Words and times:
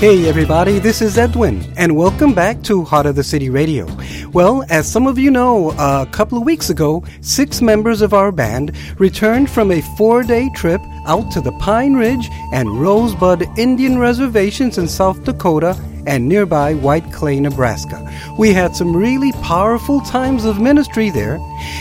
Hey 0.00 0.30
everybody, 0.30 0.78
this 0.78 1.02
is 1.02 1.18
Edwin, 1.18 1.62
and 1.76 1.94
welcome 1.94 2.32
back 2.32 2.62
to 2.62 2.84
Heart 2.84 3.04
of 3.04 3.16
the 3.16 3.22
City 3.22 3.50
Radio. 3.50 3.86
Well, 4.32 4.64
as 4.70 4.90
some 4.90 5.06
of 5.06 5.18
you 5.18 5.30
know, 5.30 5.72
a 5.72 6.08
couple 6.10 6.38
of 6.38 6.44
weeks 6.44 6.70
ago, 6.70 7.04
six 7.20 7.60
members 7.60 8.00
of 8.00 8.14
our 8.14 8.32
band 8.32 8.74
returned 8.98 9.50
from 9.50 9.70
a 9.70 9.82
four 9.98 10.22
day 10.22 10.48
trip 10.54 10.80
out 11.04 11.30
to 11.32 11.42
the 11.42 11.52
Pine 11.58 11.96
Ridge 11.96 12.30
and 12.50 12.80
Rosebud 12.80 13.46
Indian 13.58 13.98
reservations 13.98 14.78
in 14.78 14.88
South 14.88 15.22
Dakota 15.24 15.78
and 16.06 16.26
nearby 16.26 16.72
White 16.72 17.12
Clay, 17.12 17.38
Nebraska. 17.38 18.02
We 18.38 18.54
had 18.54 18.74
some 18.74 18.96
really 18.96 19.32
powerful 19.42 20.00
times 20.00 20.46
of 20.46 20.58
ministry 20.58 21.10
there, 21.10 21.38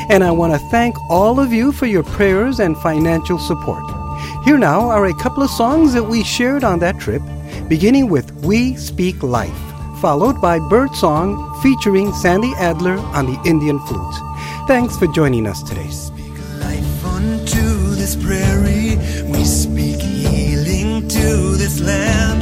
and 0.10 0.26
I 0.26 0.32
want 0.32 0.52
to 0.52 0.60
thank 0.68 0.98
all 1.10 1.40
of 1.40 1.54
you 1.54 1.72
for 1.72 1.86
your 1.86 2.04
prayers 2.04 2.60
and 2.60 2.78
financial 2.80 3.40
support. 3.40 3.86
Here 4.44 4.58
now 4.58 4.90
are 4.90 5.06
a 5.06 5.18
couple 5.20 5.42
of 5.42 5.50
songs 5.50 5.94
that 5.94 6.04
we 6.04 6.26
shared 6.26 6.66
on 6.66 6.80
that 6.80 7.00
trip 7.00 7.22
beginning 7.70 8.10
with 8.10 8.34
We 8.44 8.76
Speak 8.76 9.22
Life, 9.22 9.62
followed 10.02 10.42
by 10.42 10.58
Bird 10.58 10.94
Song 10.96 11.38
featuring 11.62 12.12
Sandy 12.14 12.52
Adler 12.58 12.98
on 12.98 13.28
the 13.28 13.40
Indian 13.48 13.80
flute. 13.82 14.16
Thanks 14.68 14.98
for 14.98 15.06
joining 15.08 15.46
us 15.46 15.62
today. 15.62 15.88
Speak 15.90 16.34
life 16.60 17.06
unto 17.06 17.96
this 17.96 18.16
prairie. 18.16 18.98
We 19.32 19.44
speak 19.46 20.02
healing 20.02 21.08
to 21.10 21.56
this 21.58 21.80
land. 21.80 22.42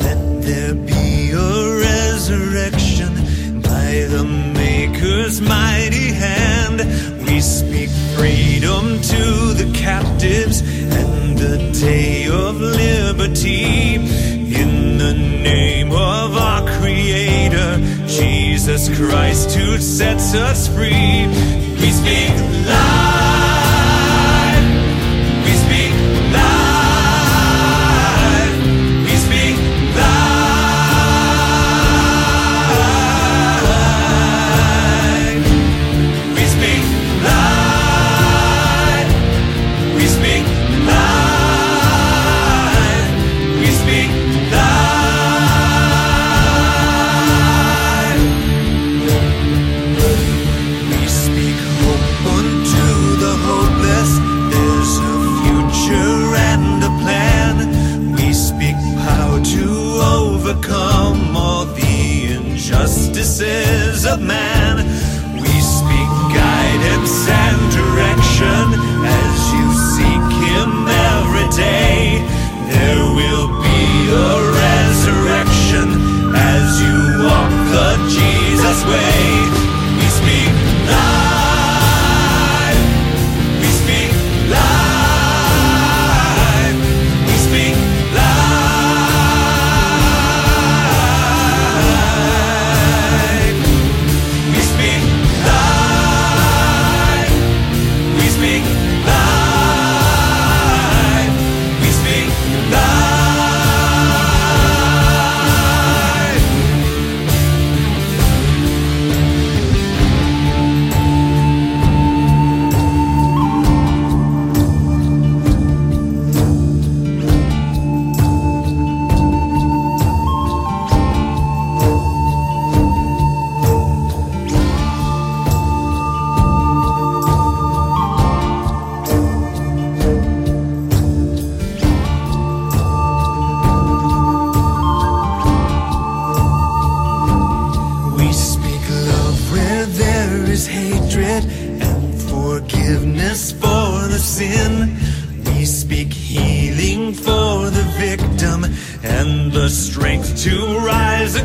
Let 0.00 0.42
there 0.42 0.74
be 0.74 1.32
a 1.32 1.78
resurrection 1.78 3.60
by 3.60 4.06
the 4.08 4.24
Maker's 4.24 5.42
mighty 5.42 6.12
hand. 6.14 6.78
We 7.26 7.40
speak 7.42 7.90
freedom 8.16 9.02
to 9.02 9.52
the 9.52 9.70
captives 9.74 10.62
and 10.62 11.36
the 11.36 11.58
day 11.78 12.26
of 12.28 12.56
liberty. 12.58 14.41
The 15.02 15.14
name 15.14 15.90
of 15.90 16.36
our 16.36 16.64
Creator, 16.78 17.80
Jesus 18.06 18.88
Christ, 18.96 19.50
who 19.50 19.78
sets 19.78 20.32
us 20.32 20.68
free, 20.68 21.26
we 21.80 21.90
speak 21.90 22.30
life. 22.68 23.11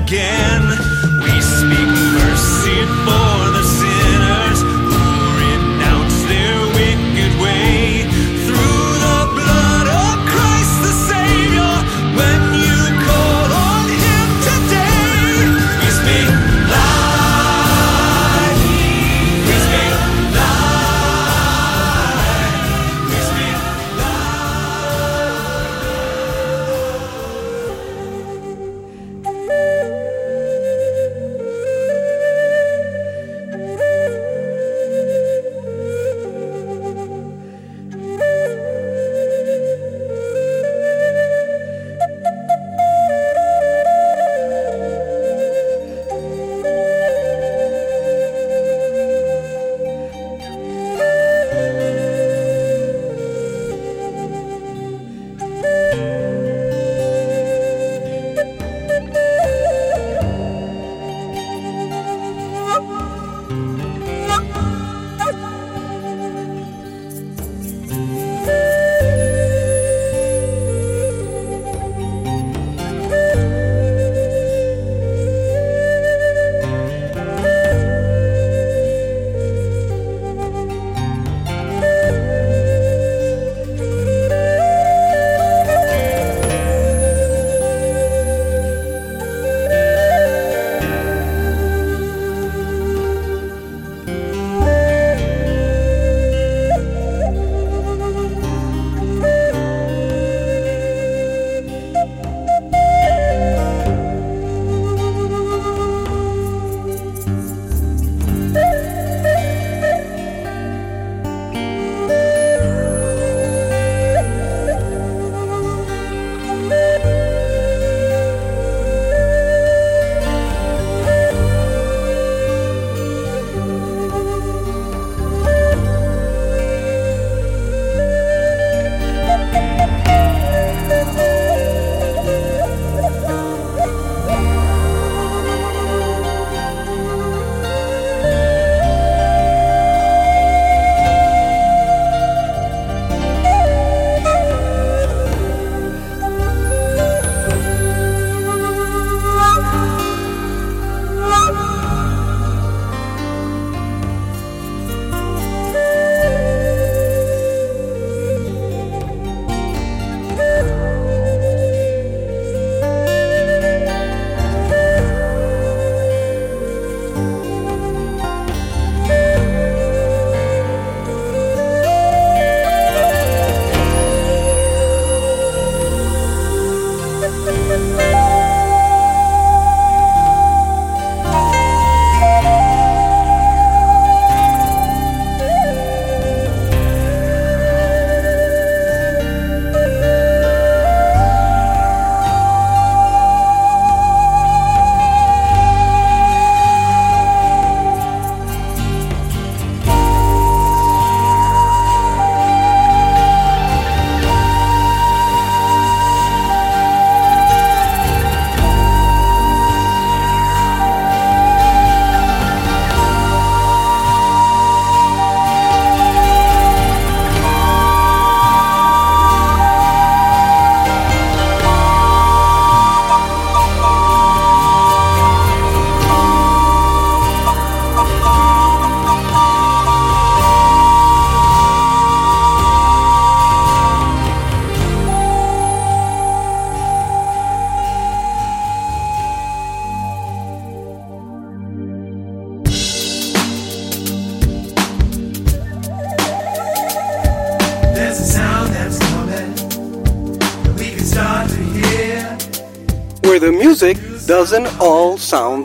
Again. 0.07 0.36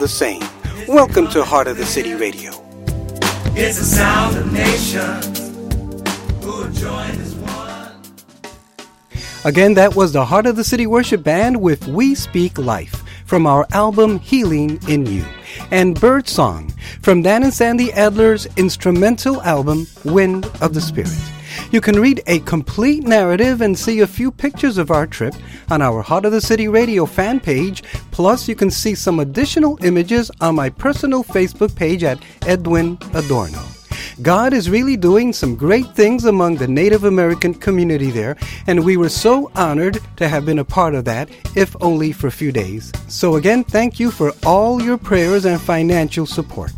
The 0.02 0.08
same. 0.08 0.42
Welcome 0.88 1.28
to 1.28 1.44
Heart 1.44 1.68
of 1.68 1.76
the 1.76 1.86
City 1.86 2.14
Radio. 2.14 2.50
It's 3.54 3.78
the 3.78 3.84
sound 3.84 4.36
of 4.36 4.52
nations 4.52 5.38
who 6.42 6.62
have 6.62 6.74
joined 6.74 7.20
as 7.20 7.36
one. 7.36 7.92
Again, 9.44 9.74
that 9.74 9.94
was 9.94 10.12
the 10.12 10.24
Heart 10.24 10.46
of 10.46 10.56
the 10.56 10.64
City 10.64 10.88
Worship 10.88 11.22
Band 11.22 11.62
with 11.62 11.86
We 11.86 12.16
Speak 12.16 12.58
Life 12.58 13.04
from 13.26 13.46
our 13.46 13.64
album 13.70 14.18
Healing 14.18 14.80
in 14.88 15.06
You, 15.06 15.24
and 15.70 16.00
Bird 16.00 16.28
Song 16.28 16.72
from 17.00 17.22
Dan 17.22 17.44
and 17.44 17.54
Sandy 17.54 17.92
Adler's 17.92 18.48
instrumental 18.56 19.40
album 19.42 19.86
Wind 20.04 20.46
of 20.60 20.74
the 20.74 20.80
Spirit. 20.80 21.16
You 21.70 21.80
can 21.80 22.00
read 22.00 22.22
a 22.26 22.40
complete 22.40 23.04
narrative 23.04 23.60
and 23.60 23.78
see 23.78 24.00
a 24.00 24.06
few 24.06 24.30
pictures 24.30 24.78
of 24.78 24.90
our 24.90 25.06
trip 25.06 25.34
on 25.70 25.82
our 25.82 26.02
Heart 26.02 26.26
of 26.26 26.32
the 26.32 26.40
City 26.40 26.68
Radio 26.68 27.06
fan 27.06 27.40
page. 27.40 27.82
Plus, 28.10 28.48
you 28.48 28.54
can 28.54 28.70
see 28.70 28.94
some 28.94 29.20
additional 29.20 29.78
images 29.84 30.30
on 30.40 30.54
my 30.54 30.70
personal 30.70 31.24
Facebook 31.24 31.74
page 31.74 32.04
at 32.04 32.22
Edwin 32.46 32.98
Adorno. 33.14 33.62
God 34.20 34.52
is 34.52 34.68
really 34.68 34.96
doing 34.96 35.32
some 35.32 35.56
great 35.56 35.86
things 35.94 36.26
among 36.26 36.56
the 36.56 36.68
Native 36.68 37.04
American 37.04 37.54
community 37.54 38.10
there, 38.10 38.36
and 38.66 38.84
we 38.84 38.96
were 38.96 39.08
so 39.08 39.50
honored 39.54 39.98
to 40.16 40.28
have 40.28 40.44
been 40.44 40.58
a 40.58 40.64
part 40.64 40.94
of 40.94 41.04
that, 41.06 41.30
if 41.56 41.74
only 41.80 42.12
for 42.12 42.26
a 42.26 42.32
few 42.32 42.52
days. 42.52 42.92
So, 43.08 43.36
again, 43.36 43.64
thank 43.64 43.98
you 43.98 44.10
for 44.10 44.32
all 44.44 44.82
your 44.82 44.98
prayers 44.98 45.44
and 45.46 45.60
financial 45.60 46.26
support. 46.26 46.72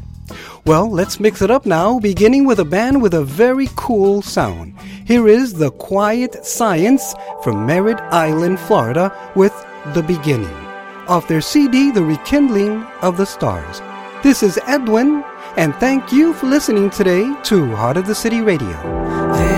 Well, 0.66 0.90
let's 0.90 1.20
mix 1.20 1.42
it 1.42 1.50
up 1.50 1.66
now, 1.66 2.00
beginning 2.00 2.46
with 2.46 2.58
a 2.58 2.64
band 2.64 3.02
with 3.02 3.12
a 3.12 3.22
very 3.22 3.68
cool 3.76 4.22
sound. 4.22 4.74
Here 5.04 5.28
is 5.28 5.52
The 5.52 5.70
Quiet 5.72 6.46
Science 6.46 7.14
from 7.42 7.66
Merritt 7.66 8.00
Island, 8.10 8.58
Florida, 8.58 9.12
with 9.36 9.52
The 9.92 10.02
Beginning, 10.02 10.56
off 11.06 11.28
their 11.28 11.42
CD, 11.42 11.90
The 11.90 12.02
Rekindling 12.02 12.82
of 13.02 13.18
the 13.18 13.26
Stars. 13.26 13.82
This 14.22 14.42
is 14.42 14.58
Edwin, 14.66 15.22
and 15.58 15.74
thank 15.74 16.12
you 16.12 16.32
for 16.32 16.46
listening 16.46 16.88
today 16.88 17.30
to 17.42 17.76
Heart 17.76 17.98
of 17.98 18.06
the 18.06 18.14
City 18.14 18.40
Radio. 18.40 19.53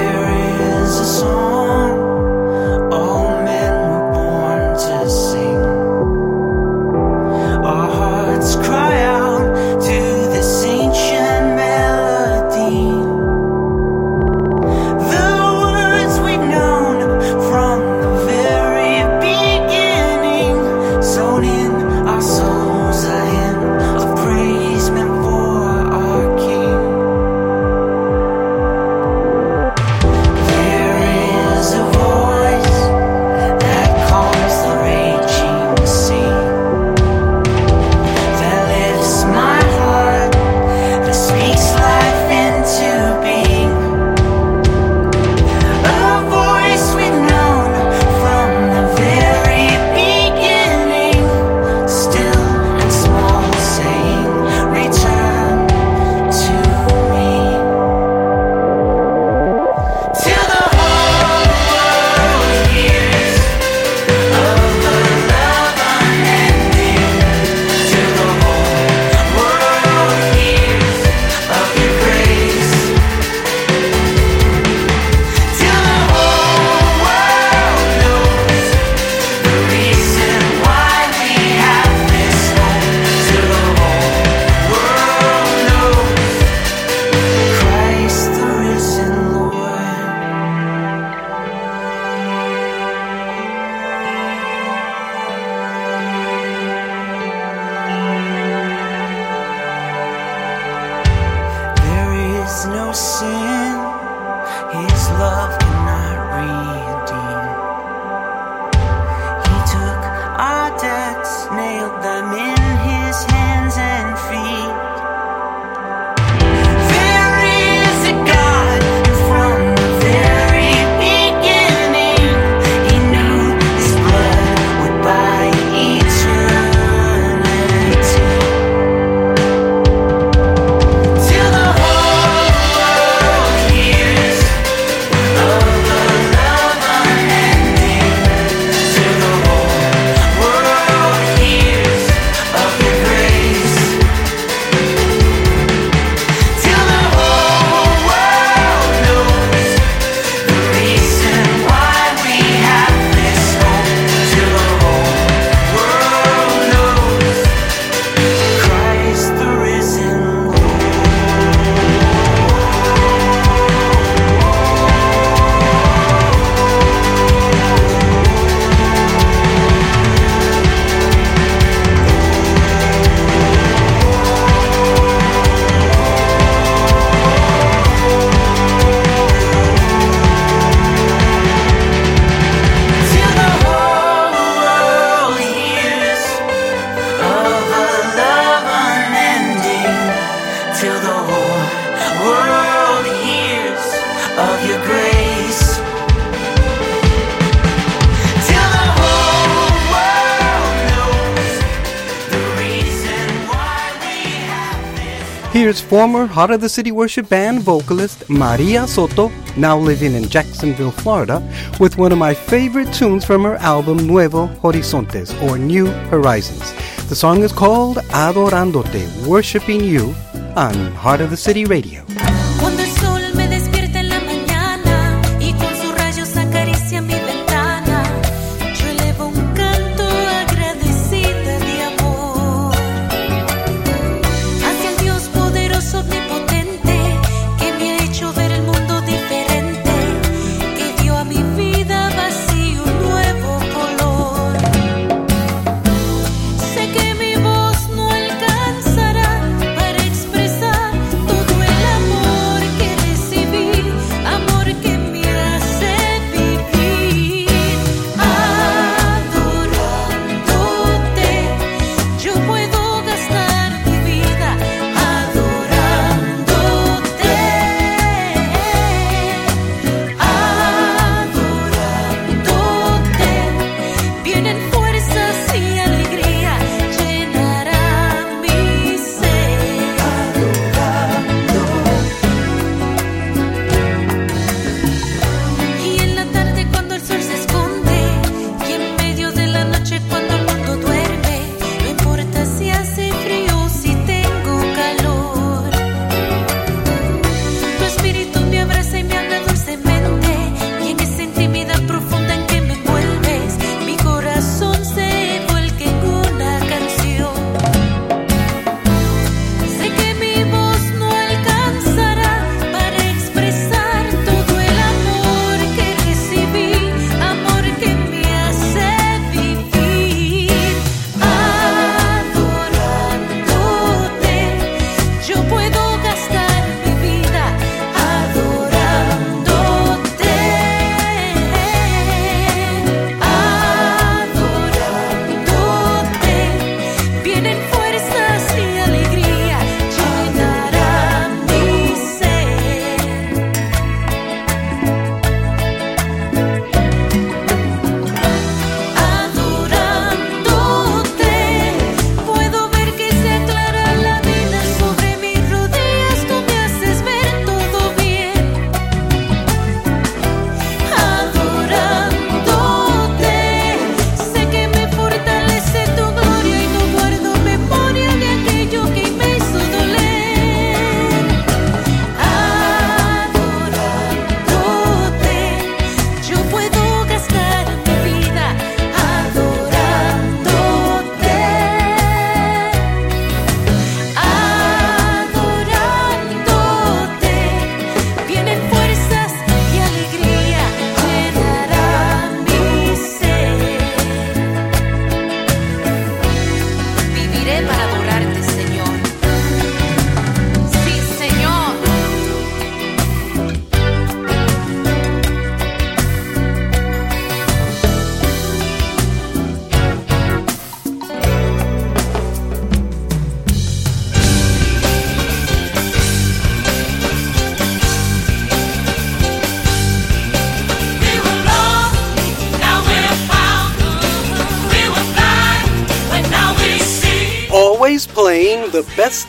Former 205.80 206.26
Heart 206.26 206.52
of 206.52 206.61
the 206.61 206.68
City 206.68 206.92
Worship 206.92 207.28
Band 207.28 207.61
vocalist 207.61 208.28
Maria 208.30 208.87
Soto, 208.87 209.30
now 209.56 209.76
living 209.78 210.14
in 210.14 210.28
Jacksonville, 210.28 210.90
Florida, 210.90 211.42
with 211.80 211.99
one 211.99 212.12
of 212.12 212.18
my 212.18 212.33
favorite 212.33 212.92
tunes 212.92 213.25
from 213.25 213.42
her 213.45 213.56
album 213.56 213.99
Nuevo 214.06 214.47
Horizontes, 214.47 215.35
or 215.42 215.59
New 215.59 215.87
Horizons. 216.11 216.73
The 217.09 217.16
song 217.16 217.42
is 217.42 217.52
called 217.52 217.97
Adorándote, 218.14 219.26
Worshiping 219.26 219.83
You, 219.85 220.14
on 220.54 220.75
Heart 220.92 221.21
of 221.21 221.30
the 221.30 221.37
City 221.37 221.64
Radio. 221.64 222.06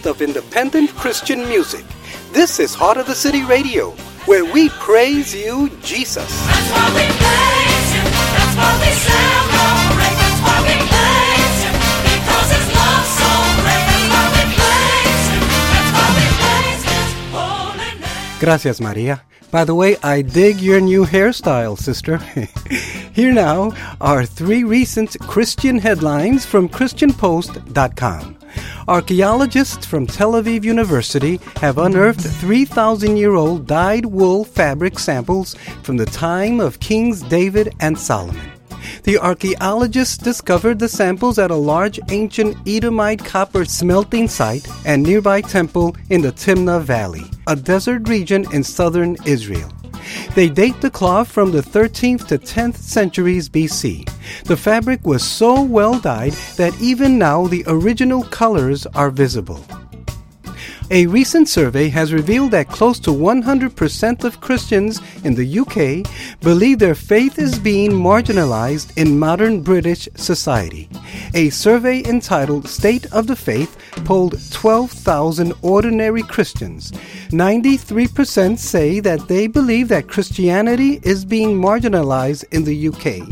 Of 0.08 0.22
independent 0.22 0.90
Christian 0.96 1.48
music. 1.50 1.86
This 2.32 2.60
is 2.60 2.74
Heart 2.74 2.98
of 2.98 3.08
the 3.08 3.16
City 3.16 3.44
Radio, 3.44 3.92
where 4.26 4.46
we 4.46 4.70
praise 4.70 5.36
you, 5.36 5.70
Jesus. 5.84 6.30
That's 6.48 6.72
why 6.72 6.88
we 6.96 7.06
praise 7.20 7.90
Him. 7.92 8.08
That's 8.08 8.56
why 8.56 8.72
we 8.80 8.92
celebrate. 8.96 10.18
That's 10.18 10.40
why 10.48 10.58
we 10.64 10.76
praise 10.88 11.60
Him. 11.68 11.76
Because 12.08 12.50
His 12.56 12.68
love's 12.72 13.12
so 13.20 13.32
great. 13.60 13.84
That's 13.92 14.08
why 14.16 14.26
we 14.32 14.44
praise 14.56 15.26
Him. 15.28 15.44
That's 15.76 15.92
why 15.92 16.08
we 16.16 16.26
praise 16.40 16.84
His 16.88 17.12
holy 17.36 17.92
name. 18.00 18.40
Gracias, 18.40 18.80
Maria. 18.80 19.22
By 19.52 19.64
the 19.64 19.76
way, 19.76 19.98
I 20.04 20.22
dig 20.22 20.62
your 20.62 20.80
new 20.80 21.06
hairstyle, 21.06 21.78
sister. 21.78 22.18
Here 23.14 23.34
now 23.34 23.74
are 24.00 24.26
three 24.26 24.64
recent 24.64 25.20
Christian 25.20 25.80
headlines 25.80 26.46
from 26.46 26.70
ChristianPost.com. 26.70 28.37
Archaeologists 28.88 29.86
from 29.86 30.08
Tel 30.08 30.34
Aviv 30.34 30.64
University 30.64 31.40
have 31.58 31.78
unearthed 31.78 32.22
3,000 32.22 33.18
year 33.18 33.36
old 33.36 33.68
dyed 33.68 34.06
wool 34.06 34.44
fabric 34.44 35.00
samples 35.00 35.56
from 35.84 35.98
the 35.98 36.06
time 36.06 36.60
of 36.60 36.80
Kings 36.80 37.22
David 37.24 37.74
and 37.80 37.98
Solomon. 37.98 38.52
The 39.04 39.18
archaeologists 39.18 40.18
discovered 40.18 40.80
the 40.80 40.90
samples 40.90 41.40
at 41.40 41.52
a 41.52 41.56
large 41.56 42.00
ancient 42.10 42.58
Edomite 42.68 43.24
copper 43.24 43.66
smelting 43.66 44.28
site 44.28 44.68
and 44.86 45.04
nearby 45.04 45.42
temple 45.42 45.96
in 46.10 46.22
the 46.22 46.32
Timnah 46.32 46.82
Valley, 46.82 47.24
a 47.48 47.56
desert 47.56 48.08
region 48.08 48.46
in 48.54 48.64
southern 48.64 49.18
Israel. 49.26 49.72
They 50.36 50.50
date 50.50 50.82
the 50.82 50.92
cloth 50.92 51.32
from 51.32 51.52
the 51.52 51.62
13th 51.62 52.28
to 52.28 52.38
10th 52.38 52.78
centuries 52.78 53.50
BC. 53.50 54.10
The 54.46 54.58
fabric 54.58 55.06
was 55.06 55.24
so 55.24 55.62
well 55.62 56.00
dyed 56.00 56.34
that 56.58 56.80
even 56.82 57.18
now 57.18 57.48
the 57.48 57.64
original 57.68 58.24
colors 58.24 58.86
are 58.88 59.10
visible. 59.10 59.66
A 60.90 61.06
recent 61.08 61.50
survey 61.50 61.90
has 61.90 62.14
revealed 62.14 62.52
that 62.52 62.70
close 62.70 62.98
to 63.00 63.10
100% 63.10 64.24
of 64.24 64.40
Christians 64.40 65.02
in 65.26 65.36
the 65.36 65.60
UK 65.60 66.10
believe 66.40 66.80
their 66.80 66.96
faith 66.96 67.38
is 67.38 67.60
being 67.60 67.92
marginalized 67.92 68.98
in 68.98 69.20
modern 69.20 69.60
British 69.62 70.08
society. 70.16 70.88
A 71.34 71.50
survey 71.50 72.06
entitled 72.06 72.70
State 72.70 73.06
of 73.12 73.28
the 73.28 73.36
Faith 73.36 73.78
polled 74.06 74.40
12,000 74.52 75.52
ordinary 75.62 76.24
Christians. 76.24 76.94
93% 77.32 78.58
say 78.58 79.02
that 79.02 79.28
they 79.28 79.48
believe 79.48 79.90
that 79.90 80.08
Christianity 80.08 81.02
is 81.04 81.26
being 81.26 81.62
marginalized 81.62 82.46
in 82.52 82.64
the 82.64 82.88
UK. 82.88 83.28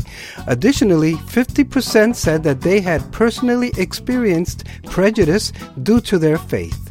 Additionally, 0.46 1.14
50% 1.14 2.16
said 2.16 2.42
that 2.42 2.60
they 2.60 2.80
had 2.80 3.10
personally 3.12 3.72
experienced 3.78 4.64
prejudice 4.84 5.54
due 5.82 6.02
to 6.02 6.18
their 6.18 6.36
faith. 6.36 6.86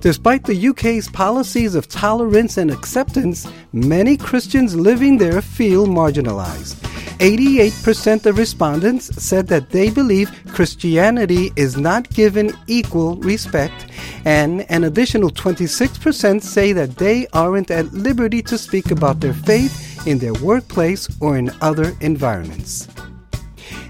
Despite 0.00 0.44
the 0.44 0.68
UK's 0.68 1.08
policies 1.08 1.74
of 1.74 1.88
tolerance 1.88 2.56
and 2.56 2.70
acceptance, 2.70 3.46
many 3.72 4.16
Christians 4.16 4.74
living 4.76 5.18
there 5.18 5.42
feel 5.42 5.86
marginalized. 5.86 6.76
88% 7.18 8.26
of 8.26 8.36
respondents 8.36 9.06
said 9.22 9.46
that 9.48 9.70
they 9.70 9.88
believe 9.88 10.30
Christianity 10.48 11.50
is 11.56 11.76
not 11.76 12.10
given 12.10 12.52
equal 12.66 13.16
respect, 13.16 13.86
and 14.26 14.70
an 14.70 14.84
additional 14.84 15.30
26% 15.30 16.42
say 16.42 16.72
that 16.72 16.96
they 16.96 17.26
aren't 17.32 17.70
at 17.70 17.92
liberty 17.94 18.42
to 18.42 18.58
speak 18.58 18.90
about 18.90 19.20
their 19.20 19.32
faith 19.32 20.06
in 20.06 20.18
their 20.18 20.34
workplace 20.34 21.08
or 21.20 21.38
in 21.38 21.50
other 21.62 21.96
environments. 22.00 22.86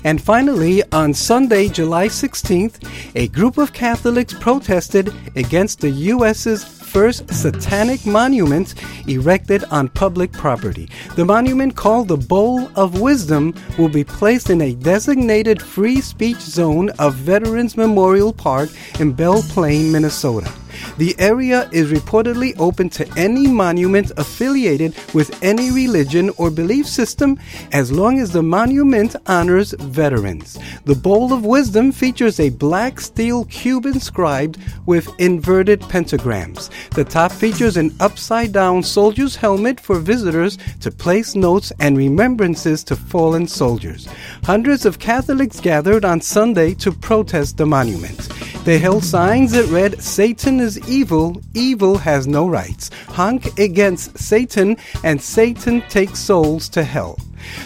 And 0.07 0.23
finally, 0.23 0.85
on 0.93 1.13
Sunday, 1.13 1.69
July 1.69 2.07
16th, 2.07 2.77
a 3.17 3.27
group 3.27 3.59
of 3.59 3.73
Catholics 3.73 4.33
protested 4.35 5.13
against 5.35 5.81
the 5.81 5.91
U.S.'s 5.91 6.63
first 6.63 7.29
satanic 7.35 8.07
monument 8.07 8.77
erected 9.09 9.65
on 9.65 9.89
public 9.89 10.31
property. 10.31 10.89
The 11.17 11.25
monument, 11.25 11.75
called 11.75 12.07
the 12.07 12.17
Bowl 12.17 12.71
of 12.77 13.01
Wisdom, 13.01 13.53
will 13.79 13.89
be 13.89 14.05
placed 14.05 14.49
in 14.49 14.61
a 14.61 14.75
designated 14.75 15.61
free 15.61 16.01
speech 16.01 16.39
zone 16.39 16.91
of 17.01 17.17
Veterans 17.17 17.77
Memorial 17.77 18.33
Park 18.33 18.71
in 19.01 19.13
Belle 19.13 19.43
Plaine, 19.43 19.91
Minnesota. 19.91 20.53
The 20.99 21.15
area 21.19 21.69
is 21.73 21.93
reportedly 21.93 22.55
open 22.59 22.89
to 22.91 23.09
any 23.17 23.47
monument 23.47 24.13
affiliated 24.17 24.95
with 25.15 25.43
any 25.43 25.71
religion 25.71 26.31
or 26.37 26.51
belief 26.51 26.87
system 26.87 27.39
as 27.73 27.93
long 27.93 28.19
as 28.19 28.33
the 28.33 28.43
monument 28.43 29.17
honors 29.27 29.73
veterans. 29.73 30.59
The 30.85 30.95
Bowl 30.95 31.33
of 31.33 31.45
Wisdom 31.45 31.93
features 31.93 32.41
a 32.41 32.51
black 32.51 33.01
steel 33.01 33.45
cube 33.47 33.87
inscribed 33.87 34.59
with 34.87 35.09
inverted 35.19 35.81
pentagrams. 35.83 36.71
The 36.91 37.05
top 37.05 37.33
features 37.33 37.77
an 37.77 37.95
upside 38.01 38.53
down 38.53 38.83
soldier's 38.83 39.37
helmet 39.37 39.79
for 39.79 39.99
visitors 39.99 40.59
to 40.81 40.91
place 40.91 41.35
notes 41.35 41.73
and 41.81 41.97
remembrances 41.97 42.83
to 42.85 42.97
fallen 42.97 43.47
soldiers. 43.47 44.09
Hundreds 44.45 44.87
of 44.87 44.99
Catholics 44.99 45.61
gathered 45.61 46.05
on 46.05 46.21
Sunday 46.21 46.75
to 46.75 46.91
protest 46.91 47.57
the 47.57 47.67
monument. 47.67 48.29
They 48.65 48.81
held 48.81 49.05
signs 49.05 49.53
that 49.53 49.67
read, 49.67 50.03
Satan 50.03 50.59
is 50.59 50.66
evil, 50.89 51.41
evil 51.55 51.99
has 51.99 52.27
no 52.27 52.49
rights. 52.49 52.91
Honk 53.09 53.59
against 53.59 54.19
Satan, 54.19 54.77
and 55.05 55.21
Satan 55.21 55.83
takes 55.89 56.19
souls 56.19 56.69
to 56.71 56.83
hell. 56.83 57.19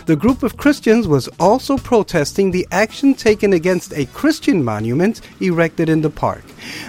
The 0.06 0.16
group 0.16 0.42
of 0.42 0.56
Christians 0.56 1.08
was 1.08 1.28
also 1.38 1.76
protesting 1.78 2.50
the 2.50 2.66
action 2.70 3.14
taken 3.14 3.52
against 3.52 3.94
a 3.94 4.06
Christian 4.06 4.62
monument 4.62 5.20
erected 5.40 5.88
in 5.88 6.02
the 6.02 6.10
park. 6.10 6.44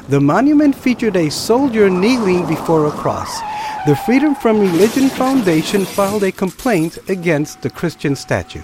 The 0.09 0.19
monument 0.19 0.75
featured 0.75 1.15
a 1.15 1.29
soldier 1.29 1.89
kneeling 1.89 2.45
before 2.47 2.87
a 2.87 2.91
cross. 2.91 3.39
The 3.87 3.95
Freedom 4.05 4.35
from 4.35 4.59
Religion 4.59 5.09
Foundation 5.09 5.85
filed 5.85 6.23
a 6.23 6.31
complaint 6.31 6.97
against 7.09 7.61
the 7.61 7.69
Christian 7.69 8.15
statue. 8.15 8.61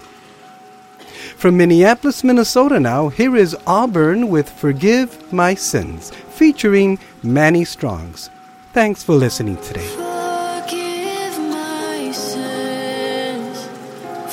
From 1.38 1.56
Minneapolis, 1.56 2.24
Minnesota 2.24 2.80
now, 2.80 3.10
here 3.10 3.36
is 3.36 3.56
Auburn 3.68 4.30
with 4.30 4.50
Forgive 4.50 5.32
My 5.32 5.54
Sins, 5.54 6.10
featuring 6.30 6.98
Manny 7.22 7.64
Strongs. 7.64 8.32
Thanks 8.74 9.04
for 9.04 9.14
listening 9.14 9.58
today. 9.58 9.86
Forgive 9.86 11.38
my 11.38 12.12
sins, 12.12 13.68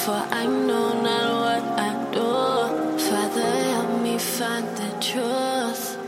for 0.02 0.12
I 0.14 0.46
know 0.46 1.02
not 1.02 1.28
what 1.44 1.78
I 1.78 1.92
do. 2.10 2.98
Father, 2.98 3.52
help 3.52 4.00
me 4.00 4.16
find 4.18 4.66
the 4.78 4.88
truth. 4.98 5.98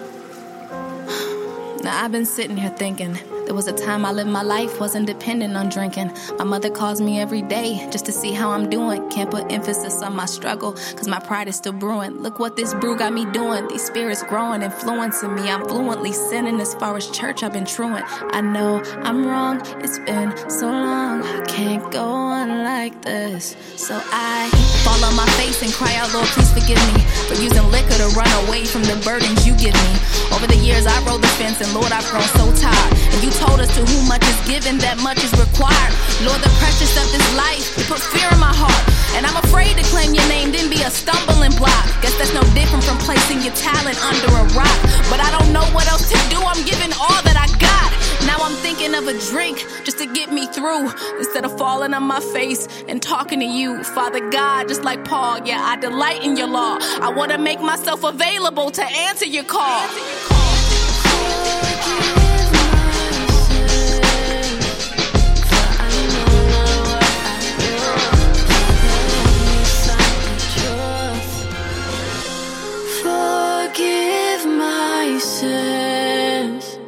Now 1.85 2.04
I've 2.04 2.11
been 2.11 2.24
sitting 2.24 2.56
here 2.56 2.70
thinking. 2.70 3.18
There 3.46 3.54
was 3.54 3.68
a 3.68 3.72
time 3.72 4.04
I 4.04 4.11
lived 4.11 4.28
my 4.28 4.42
life, 4.42 4.80
wasn't 4.80 5.06
dependent 5.06 5.56
on 5.56 5.68
drinking. 5.68 6.11
My 6.37 6.42
mother 6.44 6.68
calls 6.68 7.00
me 7.00 7.20
every 7.20 7.42
day 7.42 7.88
just 7.92 8.04
to 8.06 8.12
see 8.12 8.32
how 8.32 8.50
I'm 8.50 8.68
doing. 8.68 9.09
Can't 9.09 9.30
put 9.30 9.52
emphasis 9.52 10.02
on 10.02 10.16
my 10.16 10.26
struggle, 10.26 10.72
cause 10.72 11.06
my 11.06 11.20
pride 11.20 11.46
is 11.46 11.54
still 11.54 11.72
brewing. 11.72 12.22
Look 12.22 12.40
what 12.40 12.56
this 12.56 12.74
brew 12.74 12.98
got 12.98 13.12
me 13.12 13.24
doing. 13.26 13.68
These 13.68 13.85
spirits 13.85 14.24
growing, 14.24 14.62
influencing 14.62 15.37
me. 15.37 15.48
I'm 15.48 15.64
fluently 15.68 16.12
sinning 16.12 16.61
as 16.61 16.74
far 16.74 16.96
as 16.96 17.09
church 17.09 17.44
I've 17.44 17.52
been 17.52 17.64
truant. 17.64 18.04
I 18.35 18.40
know 18.40 18.82
I'm 19.04 19.24
wrong, 19.24 19.62
it's 19.78 20.00
been 20.00 20.37
so 20.50 20.66
long. 20.66 21.22
I 21.22 21.44
can't 21.46 21.88
go 21.92 22.04
on 22.04 22.64
like 22.64 23.00
this. 23.02 23.56
So 23.76 23.94
I 24.11 24.50
fall 24.82 25.04
on 25.04 25.14
my 25.14 25.26
face 25.38 25.62
and 25.62 25.72
cry 25.72 25.94
out, 25.94 26.12
Lord, 26.12 26.26
please 26.35 26.50
forgive 26.52 26.82
me 26.94 27.00
for 27.30 27.35
using 27.40 27.62
liquor 27.70 27.94
to 27.94 28.09
run 28.18 28.30
away 28.46 28.64
from 28.64 28.82
the 28.82 29.00
burdens 29.04 29.46
you 29.46 29.54
give 29.54 29.74
me. 29.74 29.92
Over 30.35 30.48
the 30.48 30.59
years, 30.59 30.87
I 30.87 30.98
rode 31.06 31.22
the 31.22 31.30
fence, 31.38 31.61
and 31.61 31.72
Lord, 31.72 31.92
I've 31.92 32.09
grown 32.11 32.26
so 32.35 32.50
tired. 32.59 32.92
And 33.14 33.22
you 33.22 33.30
told 33.38 33.61
us 33.61 33.68
to 33.77 33.83
whom 33.85 34.09
much 34.09 34.25
is 34.25 34.40
given, 34.49 34.79
that 34.81 34.96
much 35.05 35.20
is 35.20 35.33
required. 35.37 35.92
Lord, 36.25 36.40
the 36.40 36.53
precious 36.57 36.92
of 36.96 37.07
this 37.12 37.27
life, 37.37 37.64
put 37.88 38.01
fear 38.01 38.29
in 38.33 38.40
my 38.40 38.53
heart. 38.53 38.83
And 39.16 39.25
I'm 39.25 39.37
afraid 39.44 39.77
to 39.77 39.85
claim 39.92 40.12
your 40.16 40.27
name, 40.29 40.53
then 40.53 40.68
be 40.68 40.81
a 40.83 40.90
stumbling 40.90 41.53
block. 41.57 41.85
Guess 42.01 42.16
that's 42.16 42.33
no 42.33 42.44
different 42.57 42.85
from 42.85 42.96
placing 43.05 43.44
your 43.44 43.55
talent 43.55 43.96
under 44.01 44.31
a 44.33 44.44
rock. 44.57 44.79
But 45.12 45.20
I 45.20 45.29
don't 45.37 45.53
know 45.53 45.64
what 45.77 45.88
else 45.88 46.09
to 46.09 46.18
do, 46.33 46.40
I'm 46.40 46.61
giving 46.64 46.92
all 46.96 47.20
that 47.25 47.37
I 47.37 47.49
got. 47.61 47.88
Now 48.25 48.40
I'm 48.40 48.57
thinking 48.64 48.94
of 48.94 49.07
a 49.07 49.16
drink 49.31 49.59
just 49.85 49.99
to 49.99 50.07
get 50.07 50.33
me 50.33 50.46
through. 50.46 50.90
Instead 51.18 51.44
of 51.44 51.57
falling 51.59 51.94
on 51.94 52.05
my 52.05 52.20
face 52.20 52.68
and 52.88 53.03
talking 53.03 53.40
to 53.40 53.46
you, 53.46 53.85
Father 53.85 54.20
God, 54.31 54.68
just 54.68 54.83
like 54.85 55.05
Paul, 55.05 55.46
yeah, 55.46 55.61
I 55.61 55.77
delight 55.77 56.25
in 56.25 56.37
your 56.37 56.49
law. 56.49 56.79
I 56.81 57.12
want 57.14 57.33
to 57.33 57.38
make 57.38 57.61
myself 57.61 58.05
available 58.05 58.70
to 58.70 58.85
answer 58.85 59.27
your 59.27 59.44
call. 59.44 60.45
Forgive 73.66 74.46
my 74.46 75.18
sins, 75.18 76.79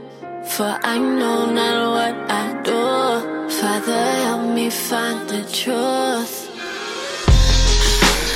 for 0.54 0.78
I 0.84 0.96
know 0.96 1.50
not 1.50 1.78
what 1.90 2.30
I 2.30 2.54
do. 2.62 3.50
Father, 3.50 4.00
help 4.22 4.54
me 4.54 4.70
find 4.70 5.28
the 5.28 5.42
truth. 5.50 6.46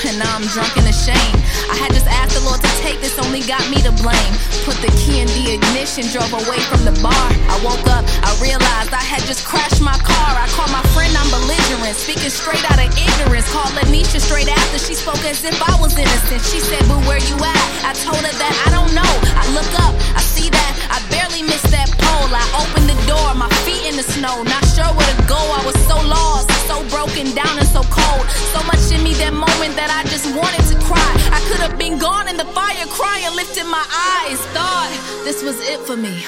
and 0.09 0.19
now 0.19 0.35
I'm 0.35 0.43
drunk 0.49 0.77
and 0.77 0.89
ashamed. 0.89 1.39
I 1.71 1.77
had 1.79 1.93
just 1.93 2.09
asked 2.09 2.35
the 2.35 2.45
Lord 2.45 2.61
to 2.61 2.73
take 2.83 3.01
this, 3.01 3.17
only 3.17 3.43
got 3.43 3.63
me 3.71 3.77
to 3.87 3.93
blame. 4.03 4.35
Put 4.67 4.75
the 4.83 4.91
key 4.99 5.21
in 5.21 5.29
the 5.39 5.55
ignition, 5.55 6.03
drove 6.11 6.33
away 6.33 6.59
from 6.67 6.85
the 6.85 6.99
bar. 7.01 7.32
Woke 7.63 7.87
up, 7.95 8.03
I 8.27 8.35
realized 8.43 8.91
I 8.91 8.99
had 8.99 9.23
just 9.23 9.47
crashed 9.47 9.79
my 9.79 9.95
car. 10.03 10.31
I 10.35 10.51
called 10.51 10.75
my 10.75 10.83
friend, 10.91 11.15
I'm 11.15 11.31
belligerent, 11.31 11.95
speaking 11.95 12.35
straight 12.35 12.59
out 12.67 12.83
of 12.83 12.91
ignorance. 12.91 13.47
Called 13.55 13.71
Lanisha 13.79 14.19
straight 14.19 14.51
after 14.51 14.83
she 14.83 14.99
spoke 14.99 15.23
as 15.23 15.47
if 15.47 15.55
I 15.63 15.79
was 15.79 15.95
innocent. 15.95 16.43
She 16.43 16.59
said, 16.59 16.83
Boo, 16.91 16.99
where 17.07 17.23
you 17.23 17.39
at? 17.39 17.69
I 17.87 17.95
told 17.95 18.19
her 18.19 18.35
that 18.35 18.55
I 18.67 18.69
don't 18.75 18.91
know. 18.99 19.13
I 19.39 19.47
look 19.55 19.71
up, 19.79 19.95
I 20.19 20.23
see 20.27 20.51
that 20.51 20.73
I 20.91 20.99
barely 21.07 21.47
missed 21.47 21.71
that 21.71 21.87
pole. 22.03 22.35
I 22.35 22.43
opened 22.59 22.91
the 22.91 22.99
door, 23.07 23.31
my 23.39 23.47
feet 23.63 23.87
in 23.87 23.95
the 23.95 24.03
snow, 24.03 24.43
not 24.43 24.67
sure 24.75 24.91
where 24.99 25.07
to 25.07 25.19
go. 25.31 25.39
I 25.39 25.63
was 25.63 25.79
so 25.87 26.03
lost, 26.03 26.51
so 26.67 26.83
broken 26.91 27.31
down 27.31 27.63
and 27.63 27.69
so 27.71 27.87
cold. 27.95 28.27
So 28.51 28.59
much 28.67 28.83
in 28.91 29.07
me 29.07 29.15
that 29.23 29.39
moment 29.39 29.79
that 29.79 29.87
I 29.87 30.03
just 30.11 30.27
wanted 30.35 30.67
to 30.67 30.77
cry. 30.83 31.11
I 31.31 31.39
could 31.47 31.63
have 31.63 31.79
been 31.79 32.03
gone 32.03 32.27
in 32.27 32.35
the 32.35 32.49
fire, 32.59 32.91
crying, 32.91 33.31
lifting 33.39 33.71
my 33.71 33.87
eyes. 34.19 34.43
Thought 34.51 34.91
this 35.23 35.47
was 35.47 35.63
it 35.63 35.79
for 35.87 35.95
me. 35.95 36.27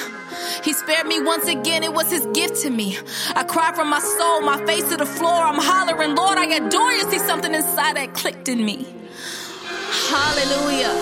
He 0.63 0.73
spared 0.73 1.07
me 1.07 1.21
once 1.21 1.47
again, 1.47 1.83
it 1.83 1.93
was 1.93 2.09
his 2.09 2.25
gift 2.27 2.61
to 2.63 2.69
me. 2.69 2.97
I 3.35 3.43
cry 3.43 3.73
from 3.73 3.89
my 3.89 3.99
soul, 3.99 4.41
my 4.41 4.63
face 4.65 4.87
to 4.89 4.97
the 4.97 5.05
floor. 5.05 5.43
I'm 5.43 5.59
hollering, 5.59 6.15
Lord, 6.15 6.37
I 6.37 6.45
adore 6.45 6.93
you. 6.93 7.09
See 7.11 7.19
something 7.19 7.53
inside 7.53 7.95
that 7.97 8.13
clicked 8.13 8.47
in 8.49 8.63
me. 8.65 8.85
Hallelujah. 10.09 10.93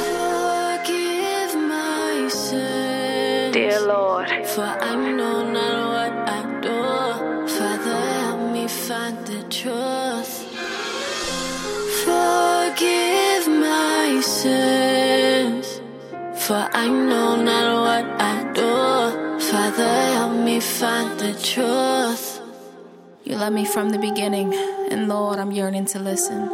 Forgive 0.78 1.56
my 1.56 2.28
sins. 2.30 3.54
Dear 3.54 3.82
Lord. 3.82 4.28
For 4.48 4.62
I 4.62 4.96
know 4.96 5.52
not 5.52 5.78
what 5.94 6.14
I 6.30 6.42
do. 6.62 7.48
Father, 7.48 8.00
help 8.22 8.52
me 8.52 8.68
find 8.68 9.18
the 9.28 9.44
truth. 9.50 10.34
Forgive 12.06 13.48
my 13.48 14.22
sins. 14.22 15.23
For 16.48 16.70
I 16.74 16.90
know 16.90 17.42
not 17.42 17.84
what 17.86 18.22
I 18.22 18.52
do. 18.52 19.40
Father, 19.40 19.88
help 19.88 20.44
me 20.44 20.60
find 20.60 21.18
the 21.18 21.32
truth. 21.40 22.42
You 23.24 23.38
love 23.38 23.54
me 23.54 23.64
from 23.64 23.92
the 23.92 23.98
beginning, 23.98 24.54
and 24.92 25.08
Lord, 25.08 25.40
I'm 25.40 25.54
yearning 25.54 25.86
to 25.86 26.00
listen. 26.00 26.50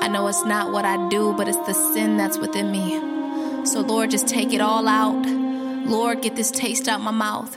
I 0.00 0.08
know 0.08 0.26
it's 0.26 0.44
not 0.44 0.72
what 0.72 0.84
I 0.84 1.08
do, 1.10 1.32
but 1.32 1.46
it's 1.46 1.64
the 1.64 1.74
sin 1.74 2.16
that's 2.16 2.38
within 2.38 2.72
me. 2.72 3.64
So, 3.64 3.82
Lord, 3.82 4.10
just 4.10 4.26
take 4.26 4.52
it 4.52 4.60
all 4.60 4.88
out. 4.88 5.24
Lord, 5.86 6.20
get 6.20 6.34
this 6.34 6.50
taste 6.50 6.88
out 6.88 7.00
my 7.00 7.12
mouth. 7.12 7.56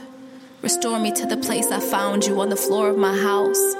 Restore 0.62 1.00
me 1.00 1.10
to 1.10 1.26
the 1.26 1.36
place 1.36 1.72
I 1.72 1.80
found 1.80 2.24
you 2.24 2.40
on 2.40 2.50
the 2.50 2.56
floor 2.56 2.88
of 2.88 2.96
my 2.96 3.16
house. 3.16 3.74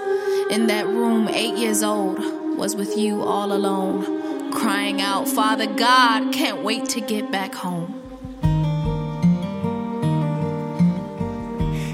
In 0.51 0.67
that 0.67 0.89
room, 0.89 1.29
eight 1.29 1.57
years 1.57 1.85
old, 1.85 2.19
was 2.59 2.75
with 2.75 2.97
you 2.97 3.23
all 3.23 3.53
alone, 3.53 4.22
crying 4.53 5.01
out, 5.01 5.29
Father 5.29 5.67
God, 5.67 6.33
can't 6.33 6.63
wait 6.63 6.89
to 6.91 7.01
get 7.01 7.31
back 7.33 7.55
home. 7.55 8.03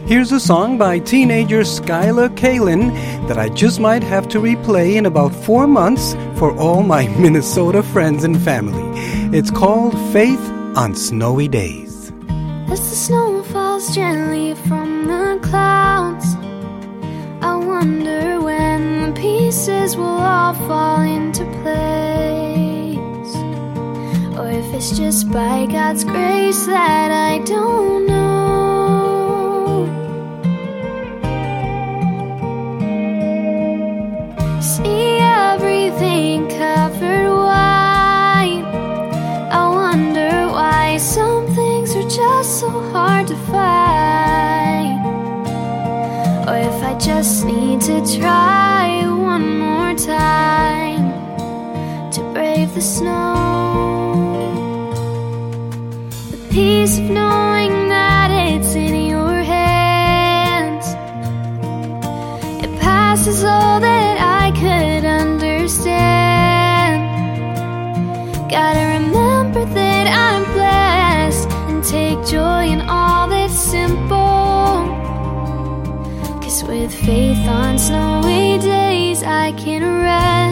Here's 0.09 0.33
a 0.33 0.41
song 0.41 0.79
by 0.79 1.01
teenager 1.01 1.61
Skylar 1.61 2.35
Kalin 2.35 2.95
that 3.29 3.37
I 3.37 3.51
just 3.51 3.79
might 3.79 4.03
have 4.03 4.27
to 4.29 4.39
replay 4.39 4.97
in 4.97 5.05
about 5.05 5.35
four 5.35 5.67
months 5.67 6.15
for 6.39 6.57
all 6.57 6.83
my 6.83 7.07
Minnesota 7.19 7.83
friends 7.83 8.25
and 8.25 8.41
family. 8.41 8.83
It's 9.37 9.51
called 9.51 9.93
Faith 10.11 10.41
on 10.77 10.95
Snowy 10.95 11.47
Days. 11.47 12.11
As 12.71 12.81
the 12.89 12.97
snow 12.97 13.43
falls 13.43 13.95
gently 13.95 14.55
from 14.67 15.09
the 15.09 15.39
clouds, 15.43 16.25
I 17.43 17.57
wonder 17.57 18.41
when 18.41 19.13
the 19.13 19.21
pieces 19.21 19.95
will 19.95 20.07
all 20.07 20.55
fall 20.55 21.03
into 21.03 21.45
place. 21.61 22.38
If 24.59 24.75
it's 24.75 24.99
just 24.99 25.31
by 25.31 25.67
God's 25.67 26.03
grace 26.03 26.67
that 26.67 27.13
I 27.13 27.39
don't 27.45 28.07
know. 28.09 29.87
See 34.61 35.19
everything 35.21 36.49
covered 36.49 37.31
white. 37.31 38.67
I 39.53 39.65
wonder 39.83 40.49
why 40.49 40.99
some 40.99 41.47
things 41.55 41.95
are 41.95 42.11
just 42.11 42.59
so 42.59 42.69
hard 42.91 43.29
to 43.29 43.37
find. 43.53 44.99
Or 46.49 46.57
if 46.57 46.83
I 46.83 46.99
just 46.99 47.45
need 47.45 47.81
to 47.83 48.01
try 48.19 49.07
one 49.07 49.57
more 49.61 49.95
time 49.95 51.13
to 52.11 52.21
brave 52.35 52.75
the 52.75 52.81
snow. 52.81 53.38
That 63.43 64.17
I 64.43 64.51
could 64.53 65.05
understand. 65.05 66.99
Gotta 68.51 68.85
remember 68.99 69.65
that 69.65 70.07
I'm 70.09 70.45
blessed 70.55 71.51
and 71.69 71.85
take 71.85 72.25
joy 72.27 72.69
in 72.75 72.81
all 72.89 73.29
that's 73.29 73.55
simple. 73.55 74.17
Cause 76.43 76.65
with 76.65 76.93
faith 76.95 77.47
on 77.47 77.79
snowy 77.79 78.59
days, 78.59 79.23
I 79.23 79.53
can 79.53 79.83
rest 79.85 80.48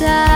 side, 0.00 0.29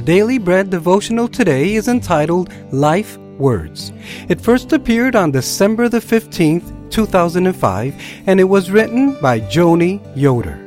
Our 0.00 0.06
Daily 0.06 0.38
Bread 0.38 0.70
devotional 0.70 1.28
today 1.28 1.74
is 1.74 1.86
entitled 1.86 2.50
Life 2.72 3.18
Words. 3.18 3.92
It 4.30 4.40
first 4.40 4.72
appeared 4.72 5.14
on 5.14 5.30
December 5.30 5.90
the 5.90 5.98
15th, 5.98 6.90
2005, 6.90 7.94
and 8.26 8.40
it 8.40 8.44
was 8.44 8.70
written 8.70 9.20
by 9.20 9.40
Joanie 9.40 10.00
Yoder. 10.16 10.58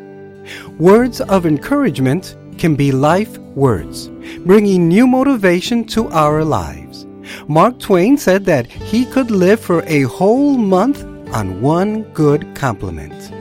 Words 0.78 1.20
of 1.20 1.48
encouragement 1.48 2.38
can 2.60 2.76
be 2.76 2.92
life 2.92 3.40
words, 3.56 4.10
bringing 4.46 4.88
new 4.88 5.08
motivation 5.08 5.84
to 5.86 6.10
our 6.10 6.44
lives. 6.44 7.08
Mark 7.48 7.80
Twain 7.80 8.20
said 8.20 8.46
that 8.46 8.68
he 8.68 9.04
could 9.04 9.32
live 9.32 9.60
for 9.60 9.82
a 9.88 10.04
whole 10.04 10.60
month 10.60 11.04
on 11.34 11.60
one 11.60 12.04
good 12.14 12.54
compliment. 12.54 13.34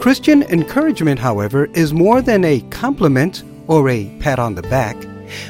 Christian 0.00 0.44
encouragement, 0.44 1.20
however, 1.20 1.66
is 1.74 1.92
more 1.92 2.22
than 2.22 2.42
a 2.42 2.62
compliment 2.70 3.42
or 3.66 3.90
a 3.90 4.08
pat 4.18 4.38
on 4.38 4.54
the 4.54 4.62
back. 4.62 4.96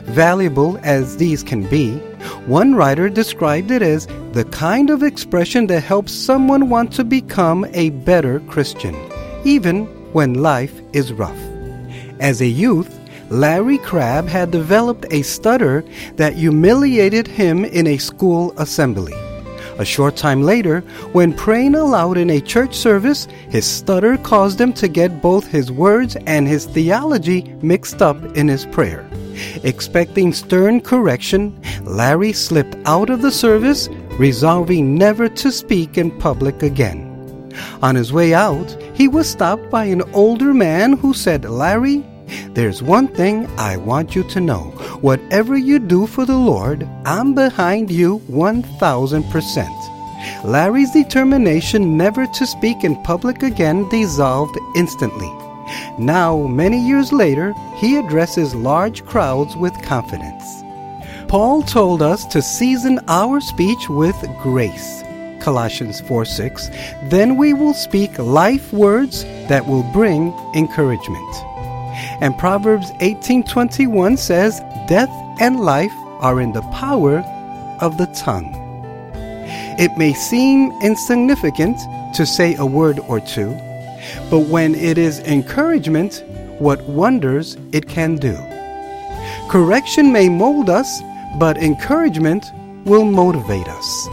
Valuable 0.04 0.78
as 0.82 1.16
these 1.16 1.42
can 1.42 1.68
be, 1.68 1.96
one 2.46 2.74
writer 2.74 3.08
described 3.08 3.70
it 3.70 3.82
as 3.82 4.06
the 4.32 4.44
kind 4.50 4.90
of 4.90 5.02
expression 5.02 5.66
that 5.68 5.80
helps 5.80 6.12
someone 6.12 6.68
want 6.68 6.92
to 6.92 7.04
become 7.04 7.66
a 7.72 7.90
better 7.90 8.40
Christian, 8.40 8.96
even 9.44 9.86
when 10.12 10.34
life 10.34 10.80
is 10.92 11.12
rough. 11.12 11.38
As 12.20 12.40
a 12.40 12.46
youth, 12.46 12.98
Larry 13.30 13.78
Crabb 13.78 14.26
had 14.26 14.50
developed 14.50 15.06
a 15.10 15.22
stutter 15.22 15.84
that 16.16 16.34
humiliated 16.34 17.28
him 17.28 17.64
in 17.64 17.86
a 17.86 17.98
school 17.98 18.52
assembly. 18.56 19.14
A 19.78 19.84
short 19.84 20.14
time 20.14 20.42
later, 20.42 20.80
when 21.12 21.32
praying 21.32 21.74
aloud 21.74 22.18
in 22.18 22.28
a 22.28 22.40
church 22.40 22.74
service, 22.74 23.26
his 23.48 23.64
stutter 23.64 24.18
caused 24.18 24.60
him 24.60 24.74
to 24.74 24.88
get 24.88 25.22
both 25.22 25.46
his 25.46 25.72
words 25.72 26.16
and 26.26 26.46
his 26.46 26.66
theology 26.66 27.42
mixed 27.62 28.02
up 28.02 28.22
in 28.36 28.46
his 28.46 28.66
prayer. 28.66 29.09
Expecting 29.62 30.32
stern 30.32 30.80
correction, 30.80 31.60
Larry 31.84 32.32
slipped 32.32 32.76
out 32.86 33.10
of 33.10 33.22
the 33.22 33.32
service, 33.32 33.88
resolving 34.18 34.94
never 34.94 35.28
to 35.28 35.52
speak 35.52 35.98
in 35.98 36.16
public 36.18 36.62
again. 36.62 37.06
On 37.82 37.94
his 37.94 38.12
way 38.12 38.34
out, 38.34 38.76
he 38.94 39.08
was 39.08 39.28
stopped 39.28 39.70
by 39.70 39.84
an 39.84 40.02
older 40.12 40.54
man 40.54 40.94
who 40.94 41.14
said, 41.14 41.44
Larry, 41.44 42.04
there's 42.52 42.82
one 42.82 43.08
thing 43.08 43.46
I 43.58 43.76
want 43.76 44.14
you 44.14 44.22
to 44.30 44.40
know. 44.40 44.72
Whatever 45.00 45.56
you 45.56 45.78
do 45.78 46.06
for 46.06 46.24
the 46.24 46.36
Lord, 46.36 46.88
I'm 47.04 47.34
behind 47.34 47.90
you 47.90 48.20
1000%. 48.30 50.44
Larry's 50.44 50.92
determination 50.92 51.96
never 51.96 52.26
to 52.26 52.46
speak 52.46 52.84
in 52.84 53.02
public 53.02 53.42
again 53.42 53.88
dissolved 53.88 54.56
instantly. 54.76 55.39
Now, 55.98 56.36
many 56.46 56.78
years 56.78 57.12
later, 57.12 57.54
he 57.76 57.96
addresses 57.96 58.54
large 58.54 59.04
crowds 59.04 59.56
with 59.56 59.80
confidence. 59.82 60.44
Paul 61.28 61.62
told 61.62 62.02
us 62.02 62.24
to 62.26 62.42
season 62.42 63.00
our 63.08 63.40
speech 63.40 63.88
with 63.88 64.16
grace. 64.42 65.04
Colossians 65.40 66.00
4 66.00 66.24
6. 66.24 66.70
Then 67.04 67.36
we 67.36 67.54
will 67.54 67.74
speak 67.74 68.18
life 68.18 68.72
words 68.72 69.24
that 69.48 69.66
will 69.66 69.84
bring 69.92 70.32
encouragement. 70.54 71.36
And 72.20 72.36
Proverbs 72.36 72.92
18:21 73.00 74.16
says, 74.16 74.60
"Death 74.86 75.10
and 75.40 75.60
life 75.60 75.94
are 76.20 76.40
in 76.40 76.52
the 76.52 76.62
power 76.72 77.24
of 77.80 77.96
the 77.96 78.06
tongue." 78.06 78.54
It 79.78 79.96
may 79.96 80.12
seem 80.12 80.72
insignificant 80.82 81.78
to 82.14 82.26
say 82.26 82.54
a 82.56 82.66
word 82.66 83.00
or 83.08 83.20
two, 83.20 83.56
but 84.30 84.40
when 84.40 84.74
it 84.74 84.98
is 84.98 85.20
encouragement, 85.20 86.24
what 86.58 86.82
wonders 86.84 87.56
it 87.72 87.88
can 87.88 88.16
do. 88.16 88.36
Correction 89.48 90.12
may 90.12 90.28
mold 90.28 90.70
us, 90.70 91.00
but 91.38 91.56
encouragement 91.56 92.44
will 92.84 93.04
motivate 93.04 93.68
us. 93.68 94.08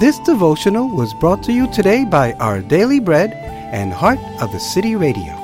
This 0.00 0.18
devotional 0.20 0.88
was 0.88 1.14
brought 1.14 1.42
to 1.44 1.52
you 1.52 1.70
today 1.72 2.04
by 2.04 2.32
Our 2.34 2.60
Daily 2.60 3.00
Bread 3.00 3.32
and 3.72 3.92
Heart 3.92 4.18
of 4.40 4.52
the 4.52 4.60
City 4.60 4.96
Radio. 4.96 5.43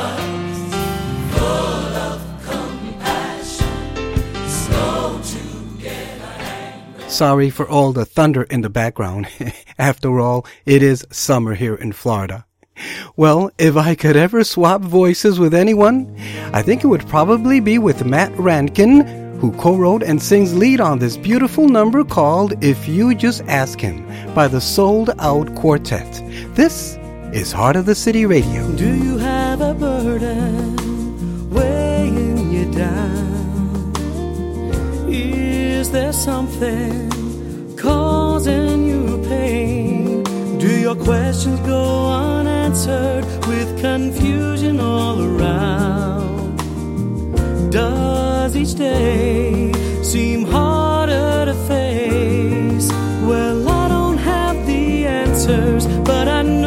Sorry 7.21 7.51
for 7.51 7.69
all 7.69 7.91
the 7.91 8.03
thunder 8.03 8.41
in 8.41 8.61
the 8.61 8.69
background. 8.71 9.27
After 9.77 10.19
all, 10.19 10.43
it 10.65 10.81
is 10.81 11.05
summer 11.11 11.53
here 11.53 11.75
in 11.75 11.91
Florida. 11.91 12.47
Well, 13.15 13.51
if 13.59 13.77
I 13.77 13.93
could 13.93 14.17
ever 14.17 14.43
swap 14.43 14.81
voices 14.81 15.39
with 15.39 15.53
anyone, 15.53 16.17
I 16.51 16.63
think 16.63 16.83
it 16.83 16.87
would 16.87 17.07
probably 17.07 17.59
be 17.59 17.77
with 17.77 18.05
Matt 18.05 18.35
Rankin, 18.39 19.37
who 19.37 19.51
co-wrote 19.51 20.01
and 20.01 20.19
sings 20.19 20.55
lead 20.55 20.81
on 20.81 20.97
this 20.97 21.15
beautiful 21.15 21.69
number 21.69 22.03
called 22.03 22.53
If 22.63 22.87
You 22.87 23.13
Just 23.13 23.43
Ask 23.43 23.79
Him 23.79 24.03
by 24.33 24.47
the 24.47 24.59
Sold 24.59 25.11
Out 25.19 25.53
Quartet. 25.53 26.11
This 26.55 26.97
is 27.33 27.51
Heart 27.51 27.75
of 27.75 27.85
the 27.85 27.93
City 27.93 28.25
Radio. 28.25 28.67
Do 28.71 28.95
you 28.95 29.19
have 29.19 29.61
a 29.61 29.75
burden 29.75 31.51
weighing 31.51 32.30
Is 35.91 35.95
there 35.95 36.13
something 36.13 37.75
causing 37.75 38.87
you 38.87 39.21
pain? 39.27 40.23
Do 40.57 40.69
your 40.79 40.95
questions 40.95 41.59
go 41.67 42.09
unanswered 42.09 43.25
with 43.45 43.77
confusion 43.81 44.79
all 44.79 45.21
around? 45.21 46.59
Does 47.71 48.55
each 48.55 48.75
day 48.75 49.73
seem 50.01 50.45
harder 50.45 51.51
to 51.51 51.53
face? 51.67 52.89
Well, 53.27 53.67
I 53.67 53.89
don't 53.89 54.17
have 54.19 54.65
the 54.65 55.05
answers, 55.05 55.87
but 56.05 56.29
I 56.29 56.41
know 56.41 56.60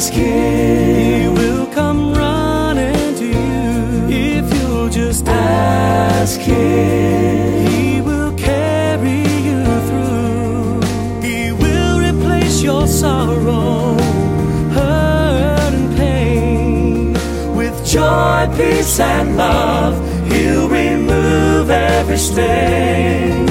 ask 0.00 0.14
Him, 0.14 0.96
He 0.96 1.28
will 1.28 1.66
come 1.66 2.14
running 2.14 3.14
to 3.16 3.26
you. 3.26 4.08
If 4.08 4.44
you'll 4.54 4.88
just 4.88 5.28
ask 5.28 6.40
Him, 6.40 7.66
He 7.68 8.00
will 8.00 8.32
carry 8.32 9.20
you 9.48 9.62
through. 9.88 10.80
He 11.20 11.52
will 11.52 11.96
replace 12.08 12.62
your 12.62 12.86
sorrow, 12.86 13.98
hurt, 14.72 15.74
and 15.74 15.94
pain 15.98 17.12
with 17.54 17.76
joy, 17.84 18.48
peace, 18.56 18.98
and 19.00 19.36
love. 19.36 19.94
He'll 20.32 20.70
remove 20.70 21.68
every 21.68 22.16
stain. 22.16 23.44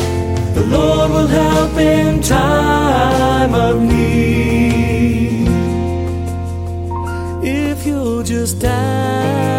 The 0.56 0.66
Lord 0.66 1.12
will 1.12 1.28
help 1.28 1.78
in 1.78 2.24
time 2.24 3.54
of 3.54 3.84
need. 3.84 4.99
Just 8.30 8.64
ask 8.64 9.59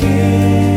ask 0.00 0.67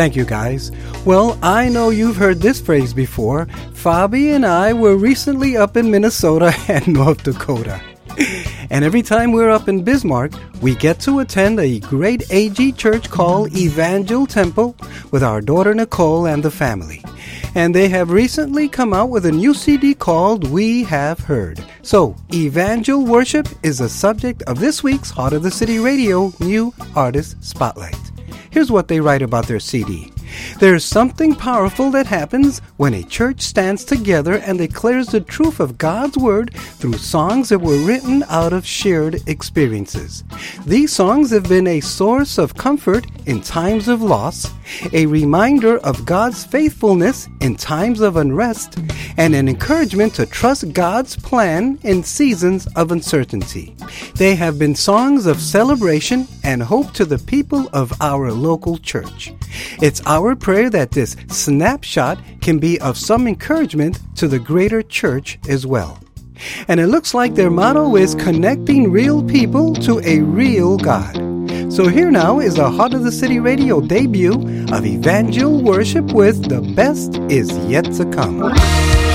Thank 0.00 0.16
you, 0.16 0.24
guys. 0.24 0.72
Well, 1.04 1.38
I 1.42 1.68
know 1.68 1.90
you've 1.90 2.16
heard 2.16 2.40
this 2.40 2.58
phrase 2.58 2.94
before. 2.94 3.44
Fabi 3.74 4.34
and 4.34 4.46
I 4.46 4.72
were 4.72 4.96
recently 4.96 5.58
up 5.58 5.76
in 5.76 5.90
Minnesota 5.90 6.54
and 6.68 6.88
North 6.88 7.22
Dakota. 7.22 7.78
And 8.70 8.82
every 8.82 9.02
time 9.02 9.30
we're 9.30 9.50
up 9.50 9.68
in 9.68 9.84
Bismarck, 9.84 10.32
we 10.62 10.74
get 10.74 11.00
to 11.00 11.18
attend 11.20 11.60
a 11.60 11.80
great 11.80 12.22
AG 12.32 12.72
church 12.72 13.10
called 13.10 13.54
Evangel 13.54 14.26
Temple 14.26 14.74
with 15.10 15.22
our 15.22 15.42
daughter 15.42 15.74
Nicole 15.74 16.26
and 16.26 16.42
the 16.42 16.50
family. 16.50 17.04
And 17.54 17.74
they 17.74 17.90
have 17.90 18.10
recently 18.10 18.70
come 18.70 18.94
out 18.94 19.10
with 19.10 19.26
a 19.26 19.32
new 19.32 19.52
CD 19.52 19.92
called 19.92 20.48
We 20.48 20.82
Have 20.84 21.18
Heard. 21.18 21.62
So, 21.82 22.16
Evangel 22.32 23.04
Worship 23.04 23.46
is 23.62 23.76
the 23.76 23.88
subject 23.90 24.42
of 24.44 24.60
this 24.60 24.82
week's 24.82 25.10
Heart 25.10 25.34
of 25.34 25.42
the 25.42 25.50
City 25.50 25.78
Radio 25.78 26.32
New 26.40 26.72
Artist 26.96 27.44
Spotlight. 27.44 27.98
Here's 28.50 28.70
what 28.70 28.88
they 28.88 28.98
write 28.98 29.22
about 29.22 29.46
their 29.46 29.60
CD. 29.60 30.12
There's 30.58 30.84
something 30.84 31.34
powerful 31.34 31.90
that 31.92 32.06
happens 32.06 32.60
when 32.76 32.94
a 32.94 33.02
church 33.02 33.40
stands 33.40 33.84
together 33.84 34.34
and 34.34 34.58
declares 34.58 35.08
the 35.08 35.20
truth 35.20 35.60
of 35.60 35.78
God's 35.78 36.16
Word 36.18 36.54
through 36.54 36.94
songs 36.94 37.48
that 37.48 37.60
were 37.60 37.78
written 37.78 38.24
out 38.28 38.52
of 38.52 38.66
shared 38.66 39.26
experiences. 39.28 40.24
These 40.66 40.92
songs 40.92 41.30
have 41.30 41.48
been 41.48 41.66
a 41.66 41.80
source 41.80 42.38
of 42.38 42.54
comfort 42.56 43.06
in 43.26 43.40
times 43.40 43.88
of 43.88 44.02
loss, 44.02 44.52
a 44.92 45.06
reminder 45.06 45.78
of 45.78 46.04
God's 46.04 46.44
faithfulness 46.44 47.28
in 47.40 47.56
times 47.56 48.00
of 48.00 48.16
unrest, 48.16 48.78
and 49.16 49.34
an 49.34 49.48
encouragement 49.48 50.14
to 50.14 50.26
trust 50.26 50.72
God's 50.72 51.16
plan 51.16 51.78
in 51.82 52.02
seasons 52.02 52.66
of 52.76 52.92
uncertainty. 52.92 53.76
They 54.16 54.34
have 54.34 54.58
been 54.58 54.74
songs 54.74 55.26
of 55.26 55.40
celebration 55.40 56.26
and 56.44 56.62
hope 56.62 56.92
to 56.92 57.04
the 57.04 57.18
people 57.18 57.68
of 57.72 57.92
our 58.00 58.32
local 58.32 58.78
church. 58.78 59.32
It's 59.80 60.02
our 60.06 60.19
prayer 60.36 60.68
that 60.70 60.90
this 60.90 61.16
snapshot 61.28 62.18
can 62.40 62.58
be 62.58 62.78
of 62.80 62.96
some 62.96 63.26
encouragement 63.26 64.00
to 64.16 64.28
the 64.28 64.38
greater 64.38 64.82
church 64.82 65.38
as 65.48 65.66
well. 65.66 65.98
And 66.68 66.80
it 66.80 66.88
looks 66.88 67.14
like 67.14 67.34
their 67.34 67.50
motto 67.50 67.96
is 67.96 68.14
connecting 68.14 68.90
real 68.90 69.22
people 69.22 69.74
to 69.76 70.00
a 70.00 70.20
real 70.20 70.76
God. 70.76 71.16
So 71.72 71.88
here 71.88 72.10
now 72.10 72.40
is 72.40 72.58
a 72.58 72.70
Heart 72.70 72.94
of 72.94 73.04
the 73.04 73.12
City 73.12 73.38
radio 73.38 73.80
debut 73.80 74.34
of 74.72 74.84
Evangel 74.84 75.62
Worship 75.62 76.12
with 76.12 76.48
The 76.48 76.60
Best 76.74 77.16
Is 77.30 77.50
Yet 77.68 77.92
to 77.94 78.04
Come. 78.10 79.09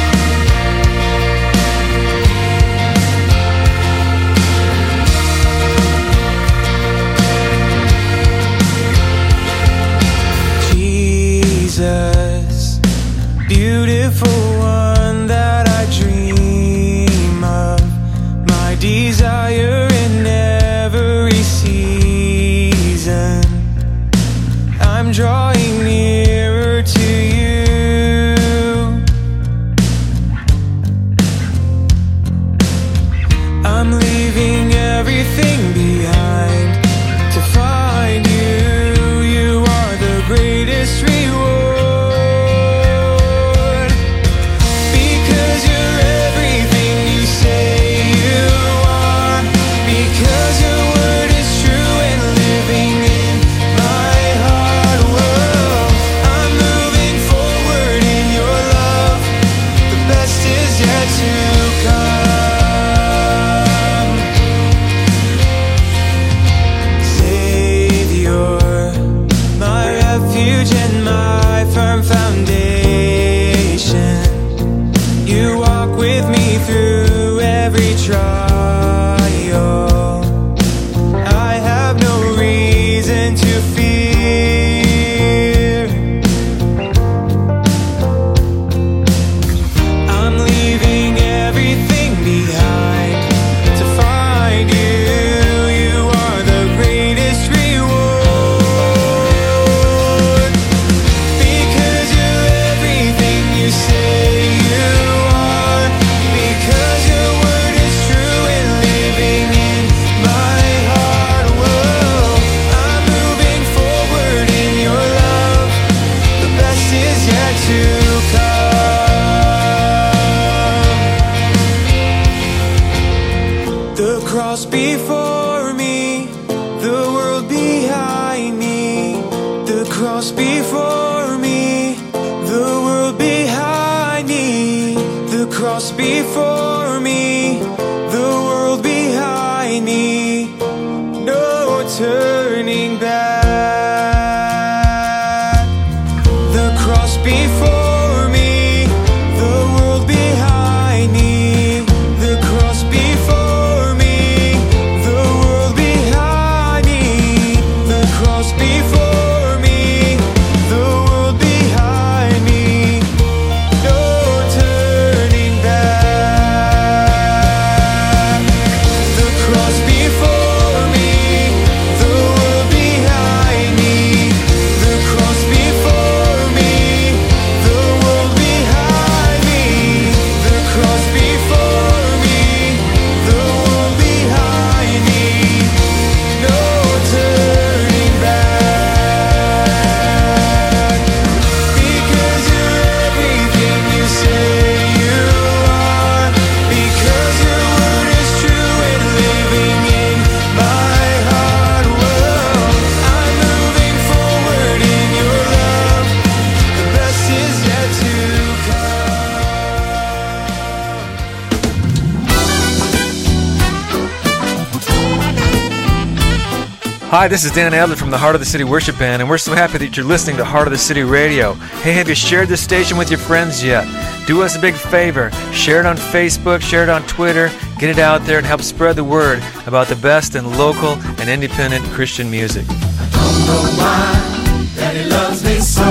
Hi, 217.26 217.30
this 217.30 217.44
is 217.44 217.52
Dan 217.54 217.74
Adler 217.74 217.96
from 217.96 218.12
the 218.12 218.20
Heart 218.20 218.36
of 218.36 218.40
the 218.40 218.46
City 218.46 218.64
Worship 218.64 219.00
Band, 219.00 219.20
and 219.20 219.28
we're 219.28 219.40
so 219.40 219.56
happy 219.56 219.80
that 219.80 219.98
you're 219.98 220.06
listening 220.06 220.38
to 220.38 220.46
Heart 220.46 220.68
of 220.68 220.72
the 220.72 220.78
City 220.78 221.02
Radio. 221.02 221.54
Hey, 221.82 221.94
have 221.94 222.08
you 222.08 222.14
shared 222.14 222.50
this 222.50 222.64
station 222.64 223.00
with 223.00 223.10
your 223.10 223.18
friends 223.18 223.64
yet? 223.64 223.84
Do 224.28 224.44
us 224.44 224.56
a 224.56 224.60
big 224.60 224.76
favor. 224.76 225.32
Share 225.52 225.80
it 225.80 225.88
on 225.88 225.98
Facebook, 225.98 226.62
share 226.62 226.84
it 226.84 226.90
on 226.90 227.02
Twitter, 227.08 227.50
get 227.80 227.90
it 227.90 227.98
out 227.98 228.22
there 228.28 228.38
and 228.38 228.46
help 228.46 228.62
spread 228.62 228.96
the 228.96 229.04
word 229.04 229.42
about 229.66 229.88
the 229.88 229.96
best 229.96 230.36
in 230.36 230.56
local 230.56 231.00
and 231.20 231.28
independent 231.28 231.84
Christian 231.86 232.30
music. 232.30 232.68
Don't 232.68 232.78
know 232.78 233.74
why 233.74 234.70
Daddy 234.76 235.10
loves 235.10 235.44
me 235.44 235.56
so. 235.56 235.82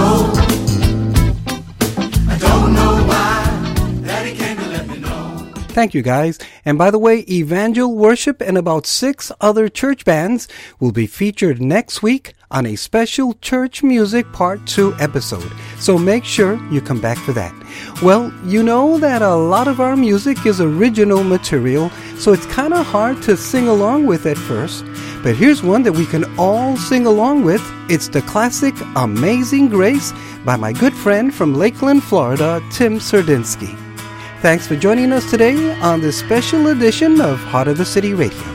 I 2.30 2.38
don't 2.38 2.74
know 2.74 3.04
why 3.08 4.06
Daddy 4.06 4.36
came 4.36 4.56
to 4.56 4.68
let 4.68 4.86
me 4.86 4.98
know. 4.98 5.52
Thank 5.70 5.94
you, 5.94 6.02
guys. 6.02 6.38
And 6.64 6.78
by 6.78 6.90
the 6.90 6.98
way, 6.98 7.24
Evangel 7.28 7.94
Worship 7.94 8.40
and 8.40 8.56
about 8.56 8.86
six 8.86 9.30
other 9.40 9.68
church 9.68 10.04
bands 10.04 10.48
will 10.80 10.92
be 10.92 11.06
featured 11.06 11.60
next 11.60 12.02
week 12.02 12.34
on 12.50 12.66
a 12.66 12.76
special 12.76 13.34
Church 13.34 13.82
Music 13.82 14.30
Part 14.32 14.66
2 14.66 14.94
episode. 14.98 15.50
So 15.78 15.98
make 15.98 16.24
sure 16.24 16.54
you 16.70 16.80
come 16.80 17.00
back 17.00 17.18
for 17.18 17.32
that. 17.32 17.52
Well, 18.02 18.32
you 18.44 18.62
know 18.62 18.98
that 18.98 19.22
a 19.22 19.34
lot 19.34 19.68
of 19.68 19.80
our 19.80 19.96
music 19.96 20.46
is 20.46 20.60
original 20.60 21.24
material, 21.24 21.90
so 22.16 22.32
it's 22.32 22.46
kind 22.46 22.72
of 22.72 22.86
hard 22.86 23.22
to 23.22 23.36
sing 23.36 23.68
along 23.68 24.06
with 24.06 24.24
at 24.26 24.38
first. 24.38 24.84
But 25.22 25.36
here's 25.36 25.62
one 25.62 25.82
that 25.82 25.92
we 25.92 26.06
can 26.06 26.24
all 26.38 26.76
sing 26.76 27.06
along 27.06 27.44
with. 27.44 27.62
It's 27.90 28.08
the 28.08 28.22
classic 28.22 28.74
Amazing 28.96 29.68
Grace 29.68 30.12
by 30.44 30.56
my 30.56 30.72
good 30.72 30.94
friend 30.94 31.34
from 31.34 31.54
Lakeland, 31.54 32.04
Florida, 32.04 32.62
Tim 32.70 32.98
Serdinsky. 32.98 33.83
Thanks 34.44 34.66
for 34.66 34.76
joining 34.76 35.10
us 35.10 35.30
today 35.30 35.72
on 35.80 36.02
this 36.02 36.18
special 36.18 36.66
edition 36.66 37.18
of 37.18 37.38
Heart 37.38 37.68
of 37.68 37.78
the 37.78 37.84
City 37.86 38.12
Radio. 38.12 38.53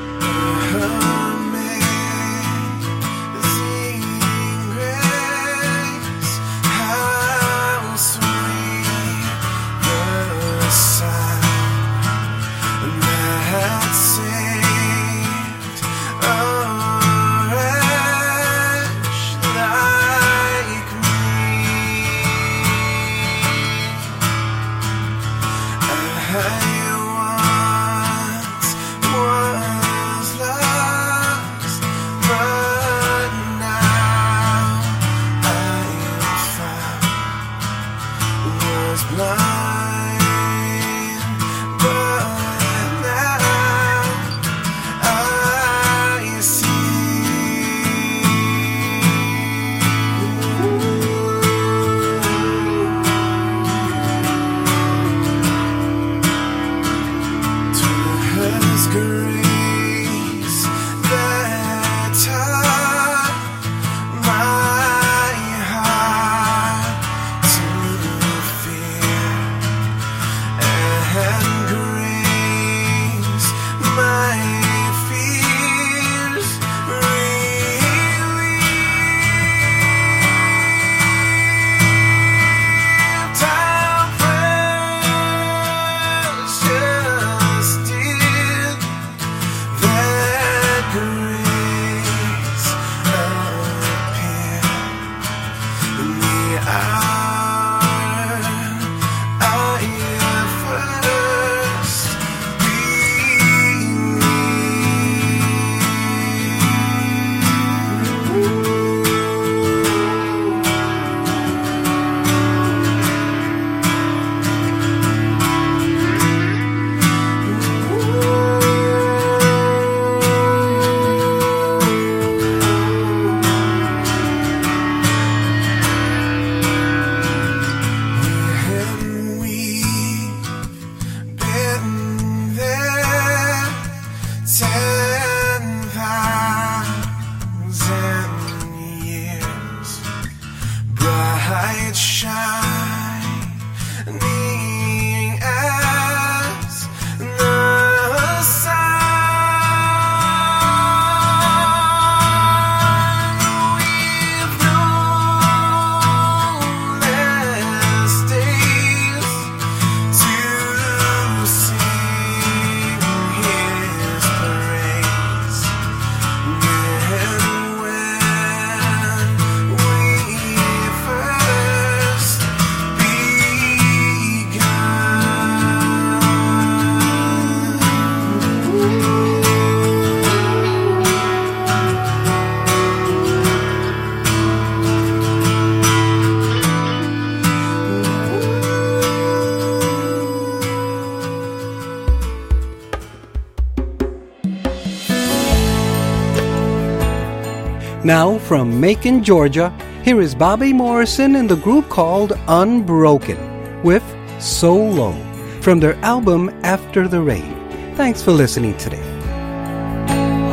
Now, 198.03 198.37
from 198.39 198.79
Macon, 198.79 199.21
Georgia, 199.25 199.73
here 200.03 200.21
is 200.21 200.33
Bobby 200.33 200.71
Morrison 200.71 201.35
and 201.35 201.49
the 201.49 201.57
group 201.57 201.89
called 201.89 202.31
Unbroken 202.47 203.83
with 203.83 204.03
So 204.39 204.73
Low 204.73 205.11
from 205.59 205.81
their 205.81 205.95
album 205.95 206.49
After 206.63 207.09
the 207.09 207.21
Rain. 207.21 207.53
Thanks 207.95 208.21
for 208.21 208.31
listening 208.31 208.77
today. 208.77 209.03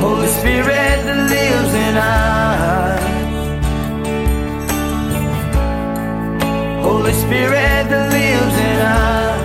Holy 0.01 0.27
Spirit 0.27 0.67
that 1.07 1.31
lives 1.31 1.73
in 1.73 1.97
us. 1.97 3.01
Holy 6.83 7.13
Spirit 7.13 7.89
that 7.91 8.11
lives 8.11 8.57
in 8.59 8.81
us. 8.83 9.41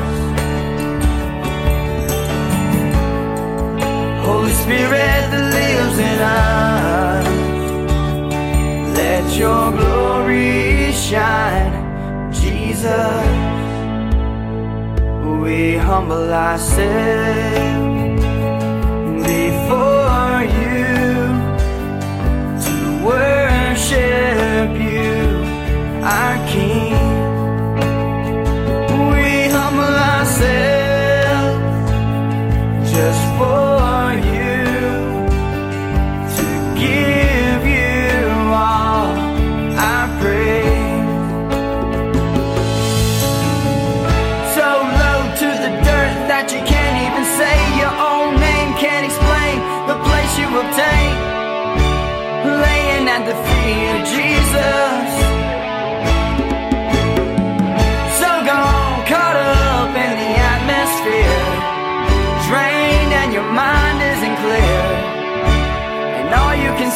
Holy 4.26 4.54
Spirit 4.54 5.30
that 5.30 5.54
lives 5.54 6.00
in 6.00 6.20
us. 6.20 6.71
Let 9.32 9.40
your 9.40 9.72
glory 9.72 10.92
shine, 10.92 12.34
Jesus. 12.34 13.26
We 15.42 15.78
humble 15.78 16.34
ourselves 16.34 18.22
before 19.24 20.42
you 20.58 20.84
to 22.66 22.76
worship 23.06 24.72
you, 24.92 25.16
our 26.04 26.36
King. 26.50 26.92
We 29.14 29.48
humble 29.48 29.96
ourselves 30.12 30.71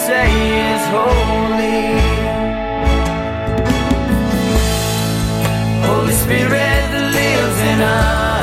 say 0.08 0.30
is 0.72 0.84
holy. 0.98 1.82
Holy 5.88 6.14
Spirit 6.14 6.82
that 6.92 7.06
lives 7.20 7.60
in 7.72 7.82
us. 7.82 8.35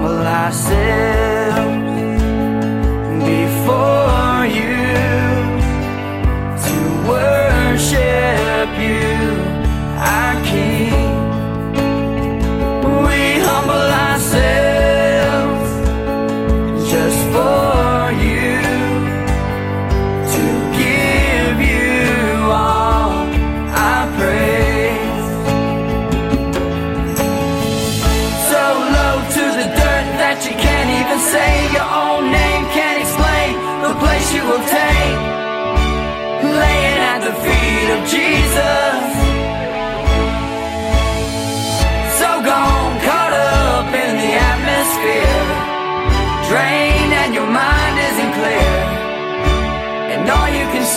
We 0.00 0.06
humble 0.06 0.26
ourselves 0.26 1.29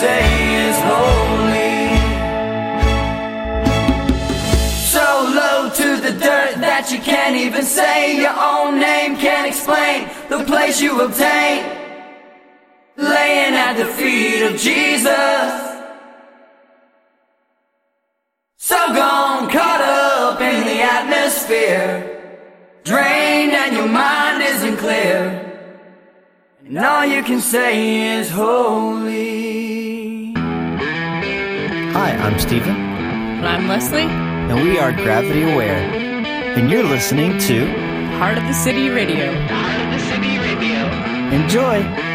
say 0.00 0.26
is 0.66 0.76
holy. 0.90 1.78
So 4.94 5.06
low 5.40 5.70
to 5.80 5.88
the 6.06 6.10
dirt 6.18 6.54
that 6.66 6.90
you 6.90 6.98
can't 6.98 7.36
even 7.36 7.62
say 7.62 8.20
your 8.20 8.34
own 8.36 8.80
name, 8.80 9.16
can't 9.16 9.46
explain 9.46 10.10
the 10.28 10.42
place 10.50 10.80
you 10.80 11.00
obtain. 11.00 11.62
Laying 12.96 13.54
at 13.54 13.74
the 13.74 13.86
feet 13.86 14.42
of 14.42 14.56
Jesus. 14.56 15.52
So 18.56 18.78
gone, 19.00 19.48
caught 19.48 19.80
up 19.80 20.40
in 20.40 20.64
the 20.70 20.80
atmosphere. 20.82 21.92
Drained 22.82 23.52
and 23.52 23.76
your 23.76 23.88
mind 23.88 24.42
isn't 24.42 24.76
clear. 24.78 25.53
And 26.66 26.78
all 26.78 27.04
you 27.04 27.22
can 27.22 27.40
say 27.40 28.16
is 28.16 28.30
holy. 28.30 30.32
Hi, 31.92 32.12
I'm 32.12 32.38
Stephen. 32.38 32.74
And 32.74 33.46
I'm 33.46 33.68
Leslie, 33.68 34.04
and 34.04 34.62
we 34.62 34.78
are 34.78 34.90
Gravity 34.92 35.42
Aware. 35.42 35.76
And 36.56 36.70
you're 36.70 36.82
listening 36.82 37.36
to 37.40 37.66
Heart 38.16 38.38
of 38.38 38.44
the 38.44 38.54
City 38.54 38.88
Radio. 38.88 39.30
Heart 39.46 39.80
of 39.82 39.90
the 39.92 39.98
City 40.08 40.38
Radio. 40.38 40.86
Enjoy! 41.38 42.13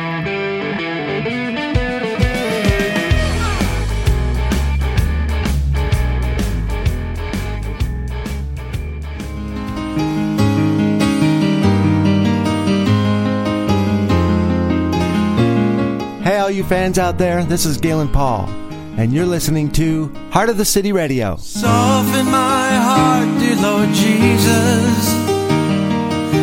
All 16.49 16.55
you 16.55 16.63
fans 16.63 16.97
out 16.97 17.19
there, 17.19 17.43
this 17.43 17.63
is 17.63 17.77
Galen 17.77 18.07
Paul, 18.07 18.49
and 18.97 19.13
you're 19.13 19.27
listening 19.27 19.71
to 19.73 20.11
Heart 20.31 20.49
of 20.49 20.57
the 20.57 20.65
City 20.65 20.91
Radio. 20.91 21.35
Soften 21.37 22.25
my 22.25 22.69
heart, 22.71 23.39
dear 23.39 23.55
Lord 23.57 23.89
Jesus. 23.89 25.13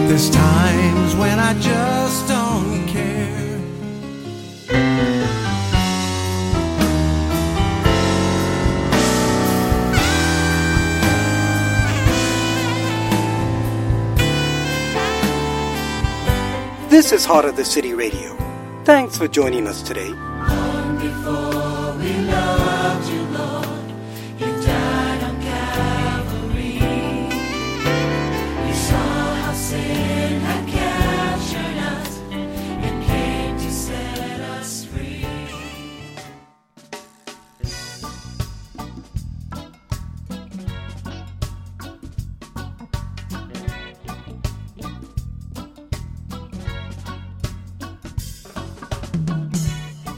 There's 0.07 0.31
times 0.31 1.17
when 1.17 1.41
I 1.41 1.55
just 1.59 2.29
don't 2.29 2.87
care. 2.87 3.59
This 16.89 17.11
is 17.11 17.25
Heart 17.25 17.47
of 17.47 17.57
the 17.57 17.65
City 17.65 17.93
Radio. 17.93 18.36
Thanks 18.87 19.19
for 19.19 19.27
joining 19.27 19.67
us 19.67 19.83
today. 19.83 20.15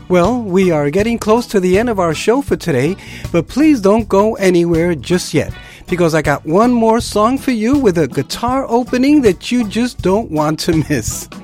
Well, 0.09 0.40
we 0.40 0.70
are 0.70 0.88
getting 0.88 1.18
close 1.18 1.46
to 1.48 1.61
the 1.61 1.78
end 1.78 1.90
of 1.90 1.98
our 1.98 2.14
show 2.14 2.40
for 2.40 2.56
today, 2.56 2.96
but 3.30 3.46
please 3.46 3.82
don't 3.82 4.09
go 4.09 4.36
anywhere 4.36 4.94
just 4.94 5.34
yet 5.34 5.52
because 5.86 6.14
I 6.14 6.22
got 6.22 6.46
one 6.46 6.72
more 6.72 7.00
song 7.00 7.36
for 7.36 7.50
you 7.50 7.76
with 7.76 7.98
a 7.98 8.09
guitar 8.09 8.64
opening 8.68 9.20
that 9.22 9.52
you 9.52 9.68
just 9.68 10.00
don't 10.00 10.30
want 10.30 10.61
to 10.61 10.76
miss. 10.88 11.28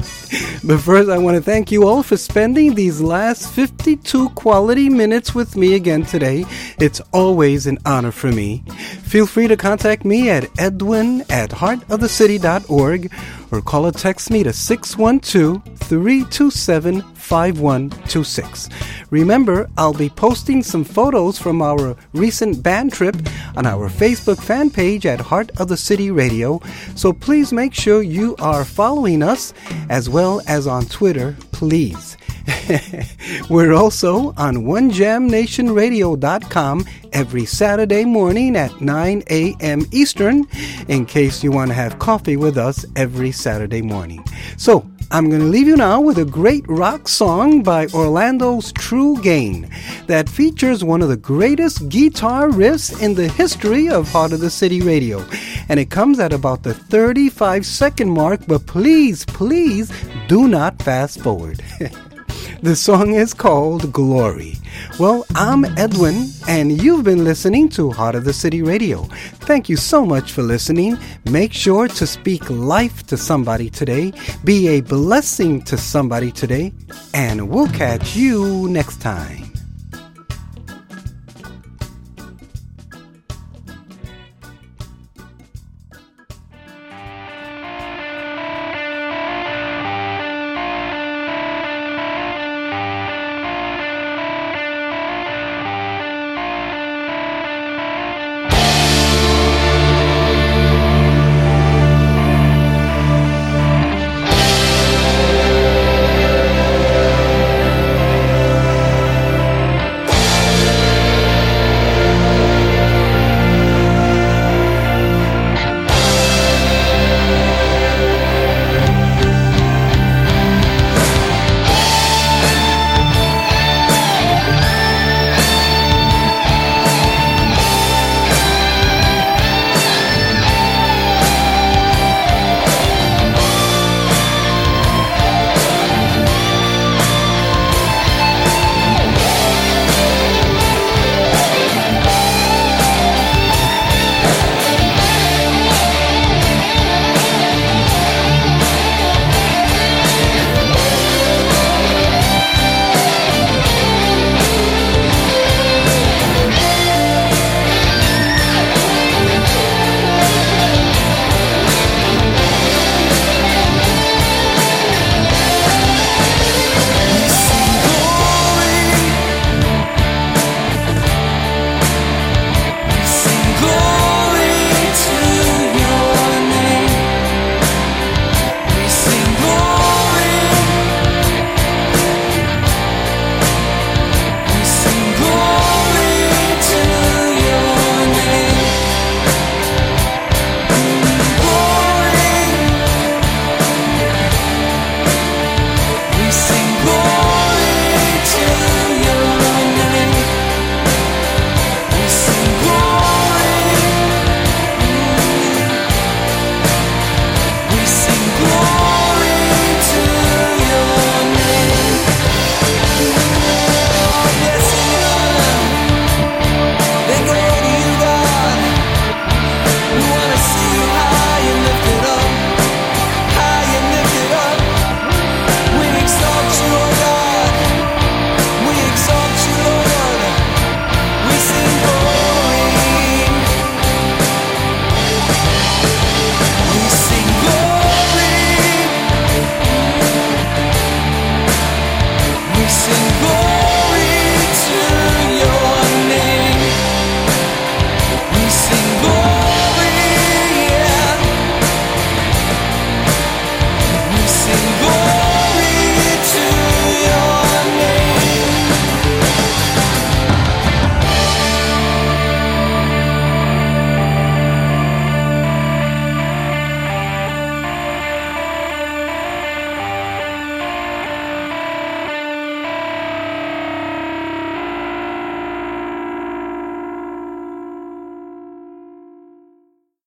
But 0.64 0.80
first, 0.80 1.10
I 1.10 1.18
want 1.18 1.36
to 1.36 1.42
thank 1.42 1.70
you 1.70 1.86
all 1.86 2.02
for 2.02 2.16
spending 2.16 2.74
these 2.74 3.00
last 3.00 3.52
52 3.52 4.30
quality 4.30 4.88
minutes 4.88 5.32
with 5.34 5.56
me 5.56 5.74
again 5.74 6.04
today. 6.04 6.44
It's 6.80 7.00
always 7.12 7.66
an 7.66 7.78
honor 7.86 8.10
for 8.10 8.32
me. 8.32 8.64
Feel 9.02 9.26
free 9.26 9.46
to 9.46 9.56
contact 9.56 10.04
me 10.04 10.30
at 10.30 10.48
edwin 10.58 11.20
at 11.30 11.50
heartofthecity.org 11.50 13.12
or 13.54 13.62
call 13.62 13.86
or 13.86 13.92
text 13.92 14.30
me 14.30 14.42
to 14.42 14.52
612 14.52 15.62
327 15.78 17.02
5126. 17.02 18.68
Remember, 19.10 19.68
I'll 19.78 19.94
be 19.94 20.10
posting 20.10 20.62
some 20.62 20.84
photos 20.84 21.38
from 21.38 21.62
our 21.62 21.96
recent 22.12 22.62
band 22.62 22.92
trip 22.92 23.16
on 23.56 23.64
our 23.64 23.88
Facebook 23.88 24.42
fan 24.42 24.70
page 24.70 25.06
at 25.06 25.20
Heart 25.20 25.52
of 25.58 25.68
the 25.68 25.76
City 25.76 26.10
Radio, 26.10 26.60
so 26.96 27.12
please 27.12 27.52
make 27.52 27.72
sure 27.72 28.02
you 28.02 28.34
are 28.40 28.64
following 28.64 29.22
us 29.22 29.54
as 29.88 30.10
well 30.10 30.42
as 30.48 30.66
on 30.66 30.86
Twitter, 30.86 31.36
please. 31.54 32.18
We're 33.48 33.72
also 33.72 34.34
on 34.36 34.56
OneJamNationRadio.com 34.56 36.84
every 37.12 37.46
Saturday 37.46 38.04
morning 38.04 38.56
at 38.56 38.80
9 38.80 39.22
a.m. 39.30 39.86
Eastern, 39.92 40.48
in 40.88 41.06
case 41.06 41.44
you 41.44 41.52
want 41.52 41.70
to 41.70 41.74
have 41.74 42.00
coffee 42.00 42.36
with 42.36 42.58
us 42.58 42.84
every 42.96 43.30
Saturday 43.30 43.82
morning. 43.82 44.24
So, 44.56 44.84
I'm 45.10 45.28
going 45.28 45.42
to 45.42 45.46
leave 45.46 45.66
you 45.66 45.76
now 45.76 46.00
with 46.00 46.18
a 46.18 46.24
great 46.24 46.64
rock 46.68 47.08
song 47.08 47.62
by 47.62 47.86
Orlando's 47.88 48.72
True 48.72 49.20
Gain 49.22 49.68
that 50.06 50.28
features 50.28 50.82
one 50.82 51.02
of 51.02 51.08
the 51.08 51.16
greatest 51.16 51.88
guitar 51.88 52.48
riffs 52.48 53.00
in 53.02 53.14
the 53.14 53.28
history 53.28 53.88
of 53.88 54.10
Heart 54.10 54.32
of 54.32 54.40
the 54.40 54.50
City 54.50 54.80
Radio. 54.80 55.24
And 55.68 55.78
it 55.78 55.90
comes 55.90 56.18
at 56.18 56.32
about 56.32 56.62
the 56.62 56.74
35 56.74 57.64
second 57.66 58.10
mark, 58.10 58.40
but 58.46 58.66
please, 58.66 59.24
please 59.26 59.92
do 60.28 60.48
not 60.48 60.82
fast 60.82 61.20
forward. 61.20 61.62
the 62.62 62.76
song 62.76 63.14
is 63.14 63.34
called 63.34 63.92
Glory. 63.92 64.56
Well, 64.98 65.24
I'm 65.34 65.64
Edwin, 65.78 66.28
and 66.48 66.82
you've 66.82 67.04
been 67.04 67.24
listening 67.24 67.68
to 67.70 67.90
Heart 67.90 68.14
of 68.14 68.24
the 68.24 68.32
City 68.32 68.62
Radio. 68.62 69.02
Thank 69.46 69.68
you 69.68 69.76
so 69.76 70.04
much 70.04 70.32
for 70.32 70.42
listening. 70.42 70.98
Make 71.30 71.52
sure 71.52 71.88
to 71.88 72.06
speak 72.06 72.48
life 72.50 73.06
to 73.06 73.16
somebody 73.16 73.70
today, 73.70 74.12
be 74.44 74.68
a 74.68 74.80
blessing 74.80 75.62
to 75.62 75.78
somebody 75.78 76.32
today, 76.32 76.72
and 77.14 77.48
we'll 77.48 77.68
catch 77.68 78.16
you 78.16 78.68
next 78.68 79.00
time. 79.00 79.53